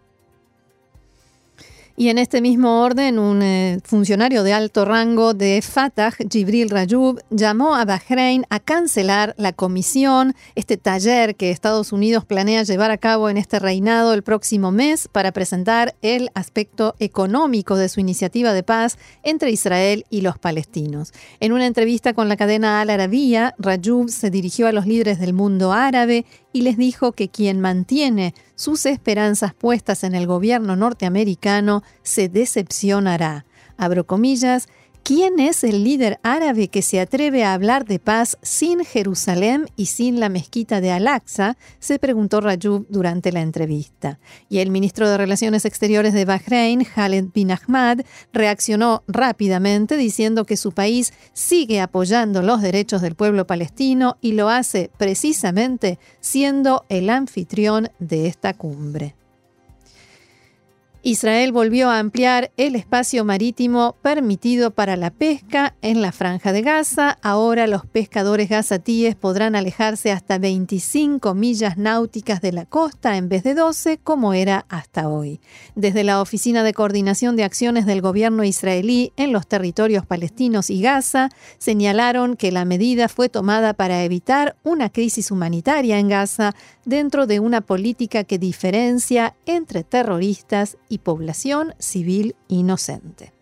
Y 1.96 2.08
en 2.08 2.18
este 2.18 2.40
mismo 2.40 2.82
orden, 2.82 3.20
un 3.20 3.40
eh, 3.40 3.78
funcionario 3.84 4.42
de 4.42 4.52
alto 4.52 4.84
rango 4.84 5.32
de 5.32 5.62
Fatah, 5.62 6.10
Jibril 6.28 6.68
Rayoub, 6.68 7.20
llamó 7.30 7.76
a 7.76 7.84
Bahrein 7.84 8.44
a 8.50 8.58
cancelar 8.58 9.32
la 9.38 9.52
comisión, 9.52 10.34
este 10.56 10.76
taller 10.76 11.36
que 11.36 11.52
Estados 11.52 11.92
Unidos 11.92 12.24
planea 12.24 12.64
llevar 12.64 12.90
a 12.90 12.98
cabo 12.98 13.30
en 13.30 13.36
este 13.36 13.60
reinado 13.60 14.12
el 14.12 14.24
próximo 14.24 14.72
mes 14.72 15.06
para 15.06 15.30
presentar 15.30 15.94
el 16.02 16.30
aspecto 16.34 16.96
económico 16.98 17.76
de 17.76 17.88
su 17.88 18.00
iniciativa 18.00 18.52
de 18.52 18.64
paz 18.64 18.98
entre 19.22 19.52
Israel 19.52 20.04
y 20.10 20.22
los 20.22 20.36
palestinos. 20.36 21.12
En 21.38 21.52
una 21.52 21.66
entrevista 21.66 22.12
con 22.12 22.28
la 22.28 22.36
cadena 22.36 22.80
Al 22.80 22.90
Arabiya, 22.90 23.54
Rayoub 23.58 24.08
se 24.08 24.30
dirigió 24.30 24.66
a 24.66 24.72
los 24.72 24.86
líderes 24.86 25.20
del 25.20 25.32
mundo 25.32 25.72
árabe 25.72 26.26
y 26.54 26.62
les 26.62 26.76
dijo 26.76 27.12
que 27.12 27.28
quien 27.28 27.60
mantiene 27.60 28.32
sus 28.54 28.86
esperanzas 28.86 29.52
puestas 29.52 30.04
en 30.04 30.14
el 30.14 30.28
gobierno 30.28 30.76
norteamericano 30.76 31.82
se 32.04 32.28
decepcionará. 32.28 33.44
Abro 33.76 34.06
comillas, 34.06 34.68
¿Quién 35.04 35.38
es 35.38 35.64
el 35.64 35.84
líder 35.84 36.18
árabe 36.22 36.68
que 36.68 36.80
se 36.80 36.98
atreve 36.98 37.44
a 37.44 37.52
hablar 37.52 37.84
de 37.84 37.98
paz 37.98 38.38
sin 38.40 38.82
Jerusalén 38.86 39.66
y 39.76 39.84
sin 39.84 40.18
la 40.18 40.30
mezquita 40.30 40.80
de 40.80 40.92
Al-Aqsa? 40.92 41.58
se 41.78 41.98
preguntó 41.98 42.40
Rajub 42.40 42.86
durante 42.88 43.30
la 43.30 43.42
entrevista. 43.42 44.18
Y 44.48 44.60
el 44.60 44.70
ministro 44.70 45.06
de 45.06 45.18
Relaciones 45.18 45.66
Exteriores 45.66 46.14
de 46.14 46.24
Bahrein, 46.24 46.84
Khaled 46.86 47.26
bin 47.34 47.50
Ahmad, 47.50 48.00
reaccionó 48.32 49.02
rápidamente 49.06 49.98
diciendo 49.98 50.46
que 50.46 50.56
su 50.56 50.72
país 50.72 51.12
sigue 51.34 51.82
apoyando 51.82 52.40
los 52.40 52.62
derechos 52.62 53.02
del 53.02 53.14
pueblo 53.14 53.46
palestino 53.46 54.16
y 54.22 54.32
lo 54.32 54.48
hace 54.48 54.90
precisamente 54.96 55.98
siendo 56.20 56.86
el 56.88 57.10
anfitrión 57.10 57.90
de 57.98 58.26
esta 58.26 58.54
cumbre. 58.54 59.14
Israel 61.06 61.52
volvió 61.52 61.90
a 61.90 61.98
ampliar 61.98 62.50
el 62.56 62.74
espacio 62.76 63.26
marítimo 63.26 63.94
permitido 64.00 64.70
para 64.70 64.96
la 64.96 65.10
pesca 65.10 65.74
en 65.82 66.00
la 66.00 66.12
franja 66.12 66.50
de 66.54 66.62
Gaza. 66.62 67.18
Ahora 67.20 67.66
los 67.66 67.84
pescadores 67.84 68.48
gazatíes 68.48 69.14
podrán 69.14 69.54
alejarse 69.54 70.12
hasta 70.12 70.38
25 70.38 71.34
millas 71.34 71.76
náuticas 71.76 72.40
de 72.40 72.52
la 72.52 72.64
costa 72.64 73.18
en 73.18 73.28
vez 73.28 73.42
de 73.42 73.52
12 73.52 73.98
como 73.98 74.32
era 74.32 74.64
hasta 74.70 75.10
hoy. 75.10 75.42
Desde 75.74 76.04
la 76.04 76.22
Oficina 76.22 76.62
de 76.62 76.72
Coordinación 76.72 77.36
de 77.36 77.44
Acciones 77.44 77.84
del 77.84 78.00
gobierno 78.00 78.42
israelí 78.42 79.12
en 79.18 79.30
los 79.30 79.46
territorios 79.46 80.06
palestinos 80.06 80.70
y 80.70 80.80
Gaza 80.80 81.28
señalaron 81.58 82.34
que 82.34 82.50
la 82.50 82.64
medida 82.64 83.10
fue 83.10 83.28
tomada 83.28 83.74
para 83.74 84.04
evitar 84.04 84.56
una 84.62 84.88
crisis 84.88 85.30
humanitaria 85.30 85.98
en 85.98 86.08
Gaza 86.08 86.54
dentro 86.86 87.26
de 87.26 87.40
una 87.40 87.60
política 87.60 88.24
que 88.24 88.38
diferencia 88.38 89.34
entre 89.44 89.84
terroristas 89.84 90.78
y 90.88 90.93
población 90.98 91.74
civil 91.78 92.34
inocente. 92.48 93.32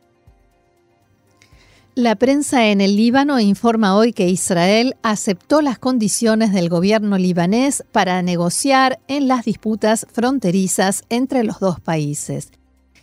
La 1.94 2.16
prensa 2.16 2.68
en 2.68 2.80
el 2.80 2.96
Líbano 2.96 3.38
informa 3.38 3.94
hoy 3.94 4.14
que 4.14 4.30
Israel 4.30 4.96
aceptó 5.02 5.60
las 5.60 5.78
condiciones 5.78 6.50
del 6.50 6.70
gobierno 6.70 7.18
libanés 7.18 7.84
para 7.92 8.22
negociar 8.22 8.98
en 9.08 9.28
las 9.28 9.44
disputas 9.44 10.06
fronterizas 10.10 11.04
entre 11.10 11.44
los 11.44 11.60
dos 11.60 11.80
países. 11.80 12.50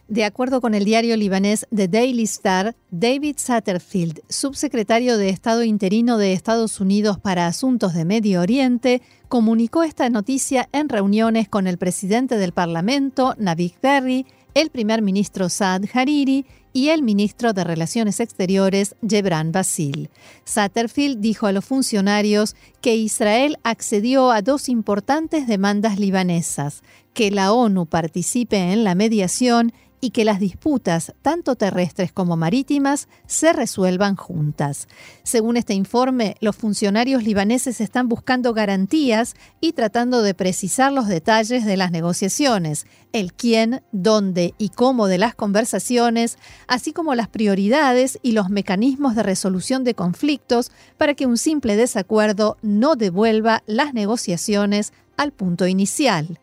De 0.07 0.25
acuerdo 0.25 0.59
con 0.59 0.73
el 0.73 0.85
diario 0.85 1.15
libanés 1.17 1.67
The 1.69 1.87
Daily 1.87 2.23
Star, 2.23 2.75
David 2.89 3.35
Satterfield, 3.37 4.21
subsecretario 4.27 5.19
de 5.19 5.29
Estado 5.29 5.63
interino 5.63 6.17
de 6.17 6.33
Estados 6.33 6.79
Unidos 6.79 7.19
para 7.19 7.45
Asuntos 7.45 7.93
de 7.93 8.05
Medio 8.05 8.41
Oriente, 8.41 9.03
comunicó 9.27 9.83
esta 9.83 10.09
noticia 10.09 10.67
en 10.71 10.89
reuniones 10.89 11.47
con 11.47 11.67
el 11.67 11.77
presidente 11.77 12.37
del 12.37 12.53
Parlamento, 12.53 13.35
Navid 13.37 13.73
Berri, 13.83 14.25
el 14.53 14.69
primer 14.69 15.01
ministro 15.01 15.49
Saad 15.49 15.83
Hariri 15.93 16.45
y 16.73 16.89
el 16.89 17.01
ministro 17.01 17.53
de 17.53 17.63
Relaciones 17.63 18.19
Exteriores, 18.19 18.95
Jebran 19.07 19.51
Basil. 19.51 20.09
Satterfield 20.43 21.19
dijo 21.19 21.47
a 21.47 21.51
los 21.51 21.65
funcionarios 21.65 22.55
que 22.81 22.95
Israel 22.95 23.57
accedió 23.63 24.31
a 24.31 24.41
dos 24.41 24.69
importantes 24.69 25.47
demandas 25.47 25.99
libanesas, 25.99 26.83
que 27.13 27.31
la 27.31 27.53
ONU 27.53 27.85
participe 27.85 28.57
en 28.71 28.83
la 28.83 28.95
mediación 28.95 29.73
y 30.01 30.11
que 30.11 30.25
las 30.25 30.39
disputas, 30.39 31.13
tanto 31.21 31.55
terrestres 31.55 32.11
como 32.11 32.37
marítimas, 32.37 33.07
se 33.27 33.53
resuelvan 33.53 34.15
juntas. 34.15 34.87
Según 35.23 35.57
este 35.57 35.73
informe, 35.73 36.35
los 36.41 36.55
funcionarios 36.55 37.23
libaneses 37.23 37.81
están 37.81 38.07
buscando 38.07 38.53
garantías 38.53 39.35
y 39.59 39.73
tratando 39.73 40.21
de 40.21 40.33
precisar 40.33 40.91
los 40.91 41.07
detalles 41.07 41.65
de 41.65 41.77
las 41.77 41.91
negociaciones, 41.91 42.85
el 43.11 43.33
quién, 43.33 43.81
dónde 43.91 44.53
y 44.57 44.69
cómo 44.69 45.07
de 45.07 45.17
las 45.17 45.35
conversaciones, 45.35 46.37
así 46.67 46.93
como 46.93 47.15
las 47.15 47.27
prioridades 47.27 48.19
y 48.21 48.31
los 48.33 48.49
mecanismos 48.49 49.15
de 49.15 49.23
resolución 49.23 49.83
de 49.83 49.95
conflictos 49.95 50.71
para 50.97 51.13
que 51.13 51.25
un 51.25 51.37
simple 51.37 51.75
desacuerdo 51.75 52.57
no 52.61 52.95
devuelva 52.95 53.63
las 53.65 53.93
negociaciones 53.93 54.93
al 55.17 55.31
punto 55.31 55.67
inicial. 55.67 56.39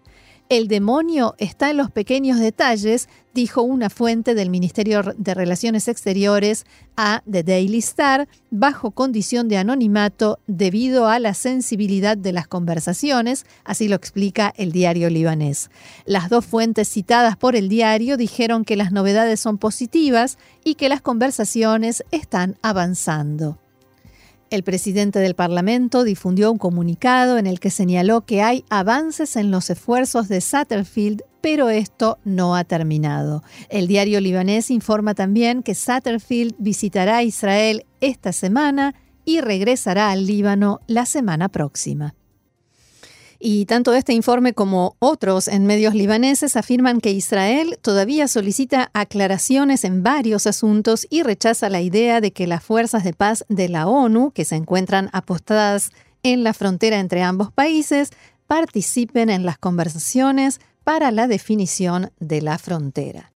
El 0.48 0.68
demonio 0.68 1.34
está 1.38 1.70
en 1.70 1.76
los 1.76 1.90
pequeños 1.90 2.38
detalles, 2.38 3.08
dijo 3.34 3.62
una 3.62 3.90
fuente 3.90 4.36
del 4.36 4.48
Ministerio 4.48 5.02
de 5.16 5.34
Relaciones 5.34 5.88
Exteriores 5.88 6.66
a 6.96 7.24
The 7.28 7.42
Daily 7.42 7.78
Star, 7.78 8.28
bajo 8.52 8.92
condición 8.92 9.48
de 9.48 9.56
anonimato 9.56 10.38
debido 10.46 11.08
a 11.08 11.18
la 11.18 11.34
sensibilidad 11.34 12.16
de 12.16 12.32
las 12.32 12.46
conversaciones, 12.46 13.44
así 13.64 13.88
lo 13.88 13.96
explica 13.96 14.54
el 14.56 14.70
diario 14.70 15.10
libanés. 15.10 15.68
Las 16.04 16.28
dos 16.28 16.46
fuentes 16.46 16.88
citadas 16.88 17.36
por 17.36 17.56
el 17.56 17.68
diario 17.68 18.16
dijeron 18.16 18.64
que 18.64 18.76
las 18.76 18.92
novedades 18.92 19.40
son 19.40 19.58
positivas 19.58 20.38
y 20.62 20.76
que 20.76 20.88
las 20.88 21.00
conversaciones 21.00 22.04
están 22.12 22.56
avanzando. 22.62 23.58
El 24.48 24.62
presidente 24.62 25.18
del 25.18 25.34
Parlamento 25.34 26.04
difundió 26.04 26.52
un 26.52 26.58
comunicado 26.58 27.36
en 27.36 27.48
el 27.48 27.58
que 27.58 27.70
señaló 27.70 28.20
que 28.20 28.42
hay 28.42 28.64
avances 28.70 29.34
en 29.34 29.50
los 29.50 29.70
esfuerzos 29.70 30.28
de 30.28 30.40
Satterfield, 30.40 31.22
pero 31.40 31.68
esto 31.68 32.18
no 32.24 32.54
ha 32.54 32.62
terminado. 32.62 33.42
El 33.70 33.88
diario 33.88 34.20
libanés 34.20 34.70
informa 34.70 35.14
también 35.14 35.64
que 35.64 35.74
Satterfield 35.74 36.54
visitará 36.58 37.24
Israel 37.24 37.86
esta 38.00 38.32
semana 38.32 38.94
y 39.24 39.40
regresará 39.40 40.10
al 40.10 40.26
Líbano 40.26 40.80
la 40.86 41.06
semana 41.06 41.48
próxima. 41.48 42.14
Y 43.38 43.66
tanto 43.66 43.94
este 43.94 44.12
informe 44.12 44.52
como 44.52 44.96
otros 44.98 45.48
en 45.48 45.66
medios 45.66 45.94
libaneses 45.94 46.56
afirman 46.56 47.00
que 47.00 47.10
Israel 47.10 47.78
todavía 47.82 48.28
solicita 48.28 48.90
aclaraciones 48.94 49.84
en 49.84 50.02
varios 50.02 50.46
asuntos 50.46 51.06
y 51.10 51.22
rechaza 51.22 51.68
la 51.68 51.80
idea 51.80 52.20
de 52.20 52.32
que 52.32 52.46
las 52.46 52.64
fuerzas 52.64 53.04
de 53.04 53.12
paz 53.12 53.44
de 53.48 53.68
la 53.68 53.86
ONU, 53.86 54.30
que 54.32 54.44
se 54.44 54.56
encuentran 54.56 55.10
apostadas 55.12 55.90
en 56.22 56.44
la 56.44 56.54
frontera 56.54 56.98
entre 56.98 57.22
ambos 57.22 57.52
países, 57.52 58.10
participen 58.46 59.30
en 59.30 59.44
las 59.44 59.58
conversaciones 59.58 60.60
para 60.84 61.10
la 61.10 61.26
definición 61.26 62.12
de 62.20 62.42
la 62.42 62.58
frontera. 62.58 63.35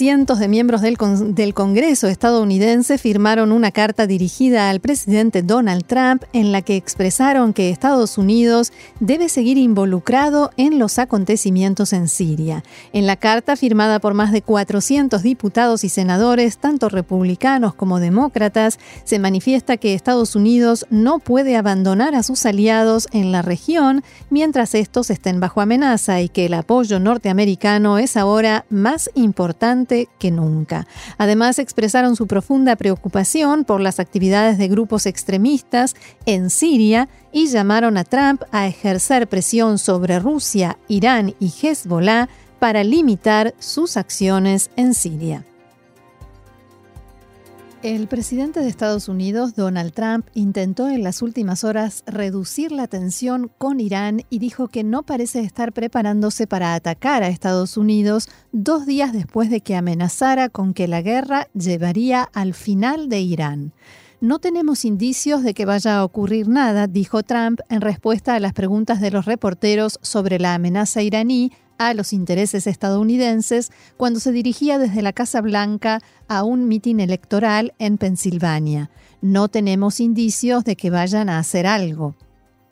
Cientos 0.00 0.38
de 0.38 0.48
miembros 0.48 0.80
del, 0.80 1.52
Congreso 1.52 2.08
estadounidense 2.08 2.96
firmaron 2.96 3.52
una 3.52 3.70
carta 3.70 4.06
dirigida 4.06 4.70
al 4.70 4.80
presidente 4.80 5.42
Donald 5.42 5.84
Trump 5.84 6.24
en 6.32 6.52
la 6.52 6.62
que 6.62 6.76
expresaron 6.76 7.52
que 7.52 7.68
Estados 7.68 8.16
Unidos 8.16 8.72
debe 8.98 9.28
seguir 9.28 9.58
involucrado 9.58 10.52
en 10.56 10.78
los 10.78 10.98
acontecimientos 10.98 11.92
en 11.92 12.08
Siria. 12.08 12.64
En 12.94 13.06
la 13.06 13.16
carta, 13.16 13.56
firmada 13.56 13.98
por 13.98 14.14
más 14.14 14.32
de 14.32 14.40
400 14.40 15.22
diputados 15.22 15.84
y 15.84 15.90
senadores, 15.90 16.56
tanto 16.56 16.88
republicanos 16.88 17.74
como 17.74 18.00
demócratas, 18.00 18.78
se 19.04 19.18
manifiesta 19.18 19.76
que 19.76 19.92
Estados 19.92 20.34
Unidos 20.34 20.86
no 20.88 21.18
puede 21.18 21.58
abandonar 21.58 22.14
a 22.14 22.22
sus 22.22 22.46
aliados 22.46 23.06
en 23.12 23.32
la 23.32 23.42
región 23.42 24.02
mientras 24.30 24.74
estos 24.74 25.10
estén 25.10 25.40
bajo 25.40 25.60
amenaza 25.60 26.22
y 26.22 26.30
que 26.30 26.46
el 26.46 26.54
apoyo 26.54 27.00
norteamericano 27.00 27.98
es 27.98 28.16
ahora 28.16 28.64
más 28.70 29.10
importante 29.14 29.89
que 30.18 30.30
nunca. 30.30 30.86
Además, 31.18 31.58
expresaron 31.58 32.16
su 32.16 32.26
profunda 32.26 32.76
preocupación 32.76 33.64
por 33.64 33.80
las 33.80 34.00
actividades 34.00 34.58
de 34.58 34.68
grupos 34.68 35.06
extremistas 35.06 35.94
en 36.26 36.50
Siria 36.50 37.08
y 37.32 37.48
llamaron 37.48 37.96
a 37.96 38.04
Trump 38.04 38.42
a 38.52 38.66
ejercer 38.66 39.28
presión 39.28 39.78
sobre 39.78 40.18
Rusia, 40.18 40.78
Irán 40.88 41.34
y 41.40 41.52
Hezbollah 41.60 42.28
para 42.58 42.84
limitar 42.84 43.54
sus 43.58 43.96
acciones 43.96 44.70
en 44.76 44.94
Siria. 44.94 45.44
El 47.82 48.08
presidente 48.08 48.60
de 48.60 48.68
Estados 48.68 49.08
Unidos, 49.08 49.54
Donald 49.54 49.94
Trump, 49.94 50.26
intentó 50.34 50.90
en 50.90 51.02
las 51.02 51.22
últimas 51.22 51.64
horas 51.64 52.04
reducir 52.06 52.72
la 52.72 52.88
tensión 52.88 53.50
con 53.56 53.80
Irán 53.80 54.20
y 54.28 54.38
dijo 54.38 54.68
que 54.68 54.84
no 54.84 55.02
parece 55.02 55.40
estar 55.40 55.72
preparándose 55.72 56.46
para 56.46 56.74
atacar 56.74 57.22
a 57.22 57.28
Estados 57.28 57.78
Unidos 57.78 58.28
dos 58.52 58.84
días 58.84 59.14
después 59.14 59.48
de 59.48 59.62
que 59.62 59.76
amenazara 59.76 60.50
con 60.50 60.74
que 60.74 60.88
la 60.88 61.00
guerra 61.00 61.48
llevaría 61.54 62.22
al 62.34 62.52
final 62.52 63.08
de 63.08 63.20
Irán. 63.20 63.72
No 64.20 64.40
tenemos 64.40 64.84
indicios 64.84 65.42
de 65.42 65.54
que 65.54 65.64
vaya 65.64 65.96
a 65.96 66.04
ocurrir 66.04 66.48
nada, 66.48 66.86
dijo 66.86 67.22
Trump 67.22 67.60
en 67.70 67.80
respuesta 67.80 68.34
a 68.34 68.40
las 68.40 68.52
preguntas 68.52 69.00
de 69.00 69.10
los 69.10 69.24
reporteros 69.24 69.98
sobre 70.02 70.38
la 70.38 70.52
amenaza 70.52 71.00
iraní 71.00 71.52
a 71.80 71.94
los 71.94 72.12
intereses 72.12 72.66
estadounidenses 72.66 73.72
cuando 73.96 74.20
se 74.20 74.32
dirigía 74.32 74.78
desde 74.78 75.00
la 75.00 75.14
Casa 75.14 75.40
Blanca 75.40 76.02
a 76.28 76.44
un 76.44 76.68
mitin 76.68 77.00
electoral 77.00 77.72
en 77.78 77.96
Pensilvania. 77.96 78.90
No 79.22 79.48
tenemos 79.48 79.98
indicios 79.98 80.62
de 80.64 80.76
que 80.76 80.90
vayan 80.90 81.30
a 81.30 81.38
hacer 81.38 81.66
algo. 81.66 82.14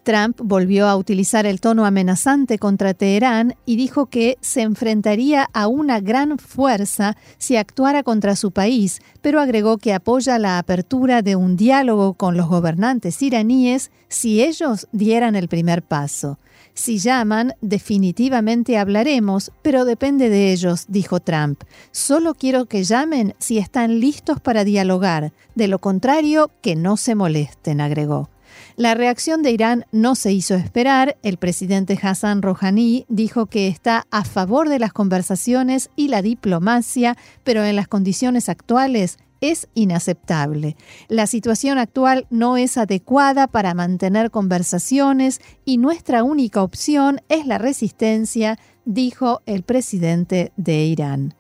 Trump 0.03 0.39
volvió 0.43 0.89
a 0.89 0.97
utilizar 0.97 1.47
el 1.47 1.61
tono 1.61 1.87
amenazante 1.87 2.59
contra 2.59 2.93
Teherán 2.93 3.55
y 3.65 3.77
dijo 3.77 4.07
que 4.07 4.37
se 4.43 4.61
enfrentaría 4.61 5.49
a 5.55 5.69
una 5.69 6.01
gran 6.01 6.39
fuerza 6.39 7.17
si 7.39 7.57
actuara 7.57 8.03
contra 8.03 8.37
su 8.37 8.51
país, 8.51 9.01
pero 9.23 9.41
agregó 9.41 9.79
que 9.79 9.95
apoya 9.95 10.39
la 10.39 10.59
apertura 10.59 11.23
de 11.23 11.35
un 11.35 11.57
diálogo 11.57 12.13
con 12.13 12.37
los 12.37 12.49
gobernantes 12.49 13.23
iraníes 13.23 13.91
si 14.09 14.43
ellos 14.43 14.87
dieran 14.93 15.35
el 15.35 15.49
primer 15.49 15.83
paso. 15.83 16.39
Si 16.79 16.99
llaman, 16.99 17.55
definitivamente 17.61 18.79
hablaremos, 18.79 19.51
pero 19.63 19.85
depende 19.85 20.29
de 20.29 20.53
ellos, 20.53 20.85
dijo 20.87 21.19
Trump. 21.19 21.65
Solo 21.91 22.35
quiero 22.35 22.67
que 22.67 22.85
llamen 22.85 23.35
si 23.41 23.59
están 23.59 23.99
listos 23.99 24.39
para 24.41 24.63
dialogar. 24.63 25.33
De 25.57 25.67
lo 25.67 25.81
contrario, 25.81 26.53
que 26.63 26.77
no 26.77 26.97
se 26.97 27.17
molesten, 27.17 27.81
agregó. 27.81 28.31
La 28.77 28.95
reacción 28.95 29.43
de 29.43 29.51
Irán 29.51 29.87
no 29.91 30.15
se 30.15 30.33
hizo 30.33 30.55
esperar. 30.55 31.19
El 31.25 31.37
presidente 31.37 31.99
Hassan 32.01 32.43
Rouhani 32.43 33.07
dijo 33.09 33.47
que 33.47 33.67
está 33.67 34.07
a 34.13 34.23
favor 34.23 34.69
de 34.69 34.79
las 34.79 34.93
conversaciones 34.93 35.91
y 35.97 36.07
la 36.07 36.23
diplomacia, 36.23 37.17
pero 37.43 37.65
en 37.65 37.75
las 37.75 37.89
condiciones 37.89 38.49
actuales 38.49 39.19
es 39.41 39.69
inaceptable. 39.75 40.77
La 41.09 41.27
situación 41.27 41.79
actual 41.79 42.27
no 42.31 42.57
es 42.57 42.77
adecuada 42.77 43.47
para 43.47 43.75
mantener 43.75 44.31
conversaciones 44.31 45.41
y 45.65 45.79
nuestra 45.79 46.23
única 46.23 46.63
opción 46.63 47.21
es 47.29 47.47
la 47.47 47.59
resistencia, 47.59 48.59
dijo 48.85 49.43
el 49.47 49.63
presidente 49.63 50.53
de 50.57 50.85
Irán. 50.85 51.35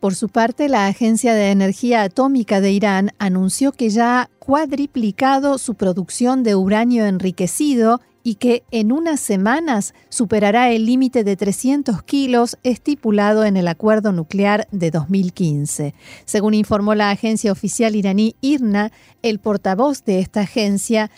Por 0.00 0.14
su 0.14 0.28
parte, 0.28 0.68
la 0.68 0.86
Agencia 0.86 1.34
de 1.34 1.50
Energía 1.50 2.02
Atómica 2.02 2.60
de 2.60 2.70
Irán 2.70 3.10
anunció 3.18 3.72
que 3.72 3.90
ya 3.90 4.20
ha 4.20 4.30
cuadriplicado 4.38 5.58
su 5.58 5.74
producción 5.74 6.44
de 6.44 6.54
uranio 6.54 7.04
enriquecido 7.04 8.00
y 8.22 8.36
que 8.36 8.62
en 8.70 8.92
unas 8.92 9.20
semanas 9.20 9.94
superará 10.08 10.70
el 10.70 10.86
límite 10.86 11.24
de 11.24 11.36
300 11.36 12.02
kilos 12.02 12.56
estipulado 12.62 13.44
en 13.44 13.56
el 13.56 13.68
acuerdo 13.68 14.12
nuclear 14.12 14.68
de 14.70 14.90
2015. 14.90 15.94
Según 16.24 16.54
informó 16.54 16.94
la 16.94 17.10
agencia 17.10 17.52
oficial 17.52 17.96
iraní 17.96 18.36
IRNA, 18.40 18.92
el 19.22 19.38
portavoz 19.38 20.04
de 20.04 20.20
esta 20.20 20.40
agencia, 20.40 21.10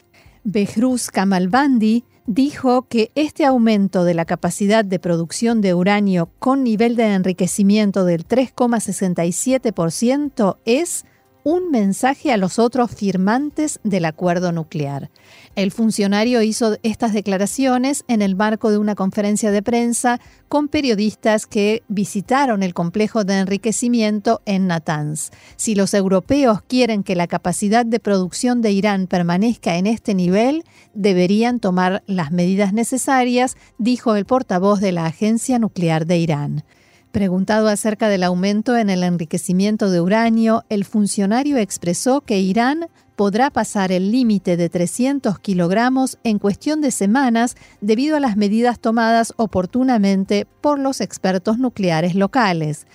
Behruz 0.44 1.10
Kamalbandi, 1.10 2.04
dijo 2.26 2.82
que 2.82 3.10
este 3.16 3.44
aumento 3.44 4.04
de 4.04 4.14
la 4.14 4.24
capacidad 4.24 4.84
de 4.84 5.00
producción 5.00 5.60
de 5.60 5.74
uranio 5.74 6.30
con 6.38 6.62
nivel 6.62 6.94
de 6.94 7.12
enriquecimiento 7.12 8.04
del 8.04 8.24
3,67% 8.26 10.58
es 10.64 11.04
un 11.42 11.70
mensaje 11.70 12.32
a 12.32 12.36
los 12.36 12.58
otros 12.58 12.90
firmantes 12.90 13.80
del 13.82 14.04
acuerdo 14.04 14.52
nuclear. 14.52 15.10
El 15.56 15.72
funcionario 15.72 16.42
hizo 16.42 16.76
estas 16.82 17.12
declaraciones 17.12 18.04
en 18.08 18.22
el 18.22 18.36
marco 18.36 18.70
de 18.70 18.78
una 18.78 18.94
conferencia 18.94 19.50
de 19.50 19.62
prensa 19.62 20.20
con 20.48 20.68
periodistas 20.68 21.46
que 21.46 21.82
visitaron 21.88 22.62
el 22.62 22.74
complejo 22.74 23.24
de 23.24 23.38
enriquecimiento 23.38 24.42
en 24.46 24.66
Natanz. 24.66 25.30
Si 25.56 25.74
los 25.74 25.94
europeos 25.94 26.62
quieren 26.62 27.02
que 27.02 27.16
la 27.16 27.26
capacidad 27.26 27.84
de 27.84 28.00
producción 28.00 28.62
de 28.62 28.72
Irán 28.72 29.06
permanezca 29.06 29.76
en 29.76 29.86
este 29.86 30.14
nivel, 30.14 30.64
deberían 30.94 31.60
tomar 31.60 32.02
las 32.06 32.32
medidas 32.32 32.72
necesarias, 32.72 33.56
dijo 33.78 34.14
el 34.14 34.26
portavoz 34.26 34.80
de 34.80 34.92
la 34.92 35.06
Agencia 35.06 35.58
Nuclear 35.58 36.06
de 36.06 36.18
Irán. 36.18 36.64
Preguntado 37.12 37.66
acerca 37.66 38.08
del 38.08 38.22
aumento 38.22 38.76
en 38.76 38.88
el 38.88 39.02
enriquecimiento 39.02 39.90
de 39.90 40.00
uranio, 40.00 40.64
el 40.68 40.84
funcionario 40.84 41.56
expresó 41.56 42.20
que 42.20 42.38
Irán 42.38 42.86
podrá 43.16 43.50
pasar 43.50 43.90
el 43.90 44.12
límite 44.12 44.56
de 44.56 44.68
300 44.68 45.40
kilogramos 45.40 46.18
en 46.22 46.38
cuestión 46.38 46.80
de 46.80 46.92
semanas 46.92 47.56
debido 47.80 48.16
a 48.16 48.20
las 48.20 48.36
medidas 48.36 48.78
tomadas 48.78 49.34
oportunamente 49.36 50.46
por 50.60 50.78
los 50.78 51.00
expertos 51.00 51.58
nucleares 51.58 52.14
locales. 52.14 52.86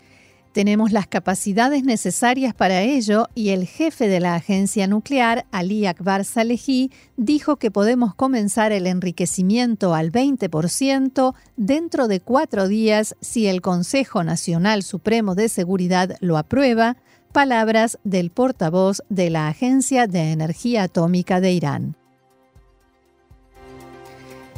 Tenemos 0.55 0.93
las 0.93 1.05
capacidades 1.05 1.83
necesarias 1.83 2.53
para 2.53 2.81
ello 2.81 3.27
y 3.35 3.49
el 3.49 3.67
jefe 3.67 4.07
de 4.07 4.21
la 4.21 4.35
agencia 4.35 4.87
nuclear, 4.87 5.45
Ali 5.51 5.85
Akbar 5.85 6.23
Salehi, 6.23 6.91
dijo 7.17 7.57
que 7.57 7.71
podemos 7.71 8.15
comenzar 8.15 8.71
el 8.71 8.87
enriquecimiento 8.87 9.93
al 9.93 10.13
20% 10.13 11.33
dentro 11.57 12.07
de 12.07 12.21
cuatro 12.21 12.69
días 12.69 13.17
si 13.19 13.47
el 13.47 13.59
Consejo 13.59 14.23
Nacional 14.23 14.83
Supremo 14.83 15.35
de 15.35 15.49
Seguridad 15.49 16.15
lo 16.21 16.37
aprueba, 16.37 16.95
palabras 17.33 17.99
del 18.05 18.29
portavoz 18.29 19.03
de 19.09 19.29
la 19.29 19.49
Agencia 19.49 20.07
de 20.07 20.31
Energía 20.31 20.83
Atómica 20.83 21.41
de 21.41 21.51
Irán. 21.51 21.97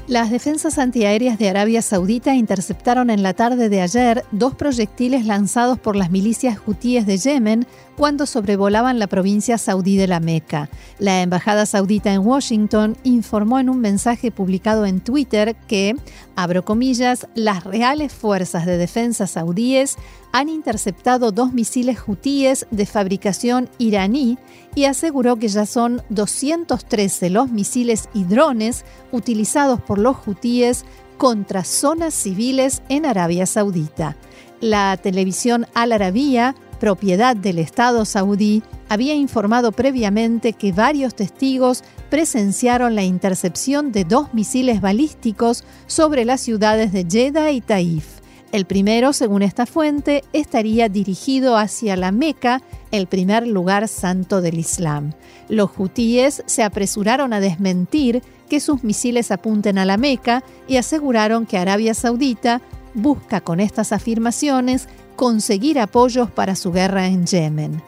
Las 0.08 0.32
defensas 0.32 0.78
antiaéreas 0.78 1.38
de 1.38 1.50
Arabia 1.50 1.82
Saudita 1.82 2.34
interceptaron 2.34 3.10
en 3.10 3.24
la 3.24 3.34
tarde 3.34 3.68
de 3.68 3.82
ayer 3.82 4.24
dos 4.32 4.56
proyectiles 4.56 5.26
lanzados 5.26 5.80
por 5.80 5.98
las 5.98 6.12
milicias 6.12 6.60
hutíes 6.66 7.06
de 7.06 7.18
Yemen 7.18 7.68
cuando 7.98 8.26
sobrevolaban 8.26 9.00
la 9.00 9.08
provincia 9.08 9.58
saudí 9.58 9.98
de 9.98 10.08
la 10.08 10.22
Meca. 10.22 10.70
La 10.98 11.22
embajada 11.22 11.66
saudita 11.66 12.14
en 12.14 12.26
Washington 12.26 12.96
informó 13.04 13.60
en 13.60 13.70
un 13.70 13.82
mensaje 13.82 14.32
publicado 14.32 14.86
en 14.86 15.02
Twitter 15.02 15.58
que, 15.68 15.94
abro 16.38 16.64
comillas, 16.64 17.28
las 17.36 17.66
reales 17.66 18.14
fuerzas 18.14 18.66
de 18.66 18.78
defensa 18.78 19.28
saudíes 19.28 19.98
han 20.38 20.50
interceptado 20.50 21.32
dos 21.32 21.52
misiles 21.52 21.98
hutíes 22.06 22.68
de 22.70 22.86
fabricación 22.86 23.70
iraní 23.80 24.38
y 24.76 24.86
aseguró 24.86 25.38
que 25.38 25.48
ya 25.48 25.66
son 25.66 26.04
213 26.10 27.32
los 27.32 27.50
misiles 27.50 28.08
y 28.14 28.24
drones 28.24 28.86
utilizados 29.12 29.82
por 29.82 29.98
los 29.98 30.16
hutíes 30.28 30.86
contra 31.18 31.64
zonas 31.64 32.14
civiles 32.14 32.84
en 32.88 33.08
Arabia 33.08 33.48
Saudita. 33.48 34.16
La 34.62 34.96
televisión 34.98 35.66
Al 35.74 35.92
Arabia, 35.92 36.54
propiedad 36.80 37.36
del 37.36 37.58
Estado 37.58 38.06
saudí, 38.06 38.62
había 38.90 39.16
informado 39.16 39.72
previamente 39.72 40.54
que 40.54 40.72
varios 40.72 41.16
testigos 41.16 41.84
presenciaron 42.12 42.94
la 42.94 43.02
intercepción 43.02 43.92
de 43.92 44.04
dos 44.04 44.36
misiles 44.36 44.82
balísticos 44.82 45.64
sobre 45.88 46.26
las 46.26 46.42
ciudades 46.42 46.92
de 46.92 47.08
Jeddah 47.10 47.50
y 47.50 47.62
Taif. 47.62 48.17
El 48.58 48.66
primero, 48.66 49.14
según 49.14 49.44
esta 49.44 49.68
fuente, 49.68 50.24
estaría 50.34 50.90
dirigido 50.90 51.58
hacia 51.58 51.96
la 51.96 52.12
Meca, 52.12 52.64
el 52.90 53.06
primer 53.06 53.46
lugar 53.46 53.88
santo 53.88 54.42
del 54.42 54.58
Islam. 54.58 55.14
Los 55.48 55.70
hutíes 55.78 56.42
se 56.48 56.64
apresuraron 56.64 57.34
a 57.34 57.40
desmentir 57.40 58.24
que 58.50 58.60
sus 58.60 58.84
misiles 58.84 59.30
apunten 59.30 59.78
a 59.78 59.86
la 59.86 59.98
Meca 59.98 60.44
y 60.68 60.78
aseguraron 60.78 61.46
que 61.46 61.60
Arabia 61.60 61.94
Saudita 61.94 62.64
busca 62.96 63.42
con 63.42 63.60
estas 63.60 63.92
afirmaciones 63.92 64.88
conseguir 65.16 65.80
apoyos 65.80 66.32
para 66.32 66.56
su 66.56 66.72
guerra 66.72 67.06
en 67.06 67.28
Yemen. 67.28 67.80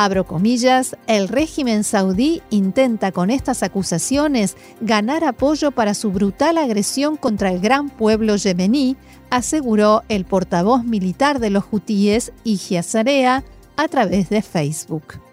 Abro 0.00 0.28
comillas, 0.28 0.96
el 1.08 1.26
régimen 1.26 1.82
saudí 1.82 2.40
intenta 2.50 3.10
con 3.10 3.30
estas 3.30 3.64
acusaciones 3.64 4.56
ganar 4.80 5.24
apoyo 5.24 5.72
para 5.72 5.92
su 5.92 6.12
brutal 6.12 6.56
agresión 6.56 7.16
contra 7.16 7.50
el 7.50 7.58
gran 7.58 7.90
pueblo 7.90 8.36
yemení, 8.36 8.96
aseguró 9.28 10.04
el 10.08 10.24
portavoz 10.24 10.84
militar 10.84 11.40
de 11.40 11.50
los 11.50 11.64
hutíes, 11.72 12.32
Ijia 12.44 12.84
Zarea, 12.84 13.42
a 13.76 13.88
través 13.88 14.28
de 14.28 14.40
Facebook. 14.40 15.27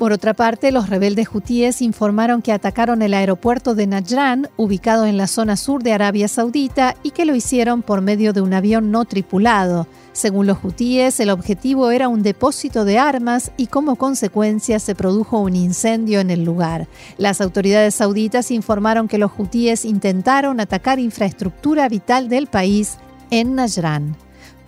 Por 0.00 0.14
otra 0.14 0.32
parte, 0.32 0.72
los 0.72 0.88
rebeldes 0.88 1.28
hutíes 1.30 1.82
informaron 1.82 2.40
que 2.40 2.52
atacaron 2.52 3.02
el 3.02 3.12
aeropuerto 3.12 3.74
de 3.74 3.86
Najran, 3.86 4.48
ubicado 4.56 5.04
en 5.04 5.18
la 5.18 5.26
zona 5.26 5.58
sur 5.58 5.82
de 5.82 5.92
Arabia 5.92 6.26
Saudita, 6.26 6.96
y 7.02 7.10
que 7.10 7.26
lo 7.26 7.34
hicieron 7.34 7.82
por 7.82 8.00
medio 8.00 8.32
de 8.32 8.40
un 8.40 8.54
avión 8.54 8.90
no 8.90 9.04
tripulado. 9.04 9.86
Según 10.12 10.46
los 10.46 10.56
hutíes, 10.64 11.20
el 11.20 11.28
objetivo 11.28 11.90
era 11.90 12.08
un 12.08 12.22
depósito 12.22 12.86
de 12.86 12.98
armas 12.98 13.52
y 13.58 13.66
como 13.66 13.96
consecuencia 13.96 14.78
se 14.78 14.94
produjo 14.94 15.38
un 15.38 15.54
incendio 15.54 16.20
en 16.20 16.30
el 16.30 16.44
lugar. 16.44 16.88
Las 17.18 17.42
autoridades 17.42 17.96
sauditas 17.96 18.50
informaron 18.50 19.06
que 19.06 19.18
los 19.18 19.32
hutíes 19.36 19.84
intentaron 19.84 20.60
atacar 20.60 20.98
infraestructura 20.98 21.86
vital 21.90 22.30
del 22.30 22.46
país 22.46 22.96
en 23.30 23.54
Najran. 23.54 24.16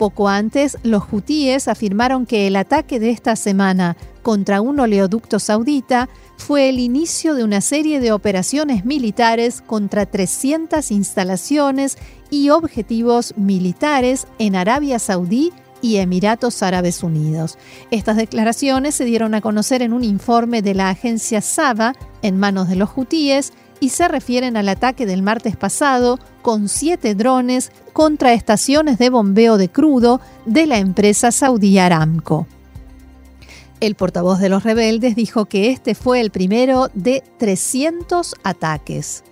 Poco 0.02 0.28
antes, 0.28 0.78
los 0.82 1.04
hutíes 1.12 1.68
afirmaron 1.68 2.26
que 2.26 2.48
el 2.48 2.56
ataque 2.56 2.98
de 2.98 3.10
esta 3.10 3.36
semana 3.36 3.96
contra 4.22 4.60
un 4.60 4.80
oleoducto 4.80 5.38
saudita 5.38 6.08
fue 6.36 6.68
el 6.68 6.80
inicio 6.80 7.36
de 7.36 7.44
una 7.44 7.60
serie 7.60 8.00
de 8.00 8.10
operaciones 8.10 8.84
militares 8.84 9.62
contra 9.64 10.04
300 10.04 10.90
instalaciones 10.90 11.98
y 12.30 12.50
objetivos 12.50 13.32
militares 13.36 14.26
en 14.40 14.56
Arabia 14.56 14.98
Saudí 14.98 15.52
y 15.82 15.98
Emiratos 15.98 16.64
Árabes 16.64 17.04
Unidos. 17.04 17.56
Estas 17.92 18.16
declaraciones 18.16 18.96
se 18.96 19.04
dieron 19.04 19.34
a 19.34 19.40
conocer 19.40 19.82
en 19.82 19.92
un 19.92 20.02
informe 20.02 20.62
de 20.62 20.74
la 20.74 20.88
agencia 20.88 21.40
Saba 21.40 21.94
en 22.22 22.38
manos 22.38 22.68
de 22.68 22.74
los 22.74 22.90
hutíes 22.96 23.52
y 23.82 23.88
se 23.88 24.06
refieren 24.06 24.56
al 24.56 24.68
ataque 24.68 25.06
del 25.06 25.22
martes 25.22 25.56
pasado 25.56 26.20
con 26.40 26.68
siete 26.68 27.16
drones 27.16 27.72
contra 27.92 28.32
estaciones 28.32 28.96
de 28.96 29.10
bombeo 29.10 29.58
de 29.58 29.70
crudo 29.70 30.20
de 30.46 30.66
la 30.66 30.78
empresa 30.78 31.32
saudí 31.32 31.78
Aramco. 31.78 32.46
El 33.80 33.96
portavoz 33.96 34.38
de 34.38 34.50
los 34.50 34.62
rebeldes 34.62 35.16
dijo 35.16 35.46
que 35.46 35.70
este 35.70 35.96
fue 35.96 36.20
el 36.20 36.30
primero 36.30 36.90
de 36.94 37.24
300 37.38 38.36
ataques. 38.44 39.24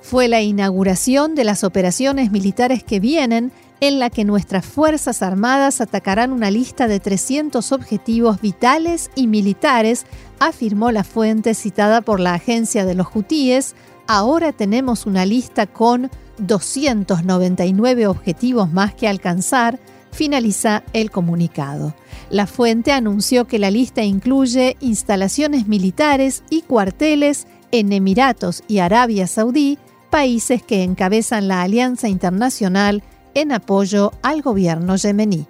Fue 0.00 0.26
la 0.26 0.42
inauguración 0.42 1.36
de 1.36 1.44
las 1.44 1.62
operaciones 1.62 2.32
militares 2.32 2.82
que 2.82 2.98
vienen 2.98 3.52
en 3.80 3.98
la 3.98 4.10
que 4.10 4.24
nuestras 4.24 4.64
Fuerzas 4.64 5.22
Armadas 5.22 5.80
atacarán 5.80 6.32
una 6.32 6.50
lista 6.50 6.88
de 6.88 7.00
300 7.00 7.72
objetivos 7.72 8.40
vitales 8.40 9.10
y 9.14 9.26
militares, 9.26 10.06
afirmó 10.38 10.90
la 10.90 11.04
fuente 11.04 11.54
citada 11.54 12.00
por 12.00 12.20
la 12.20 12.34
agencia 12.34 12.84
de 12.84 12.94
los 12.94 13.08
hutíes. 13.14 13.74
Ahora 14.06 14.52
tenemos 14.52 15.06
una 15.06 15.26
lista 15.26 15.66
con 15.66 16.10
299 16.38 18.06
objetivos 18.06 18.72
más 18.72 18.94
que 18.94 19.08
alcanzar, 19.08 19.78
finaliza 20.10 20.82
el 20.92 21.10
comunicado. 21.10 21.94
La 22.30 22.46
fuente 22.46 22.92
anunció 22.92 23.46
que 23.46 23.58
la 23.58 23.70
lista 23.70 24.02
incluye 24.02 24.76
instalaciones 24.80 25.66
militares 25.66 26.42
y 26.50 26.62
cuarteles 26.62 27.46
en 27.70 27.92
Emiratos 27.92 28.62
y 28.68 28.78
Arabia 28.78 29.26
Saudí, 29.26 29.78
países 30.10 30.62
que 30.62 30.84
encabezan 30.84 31.48
la 31.48 31.62
alianza 31.62 32.08
internacional 32.08 33.02
en 33.34 33.52
apoyo 33.52 34.12
al 34.22 34.42
gobierno 34.42 34.96
yemení. 34.96 35.46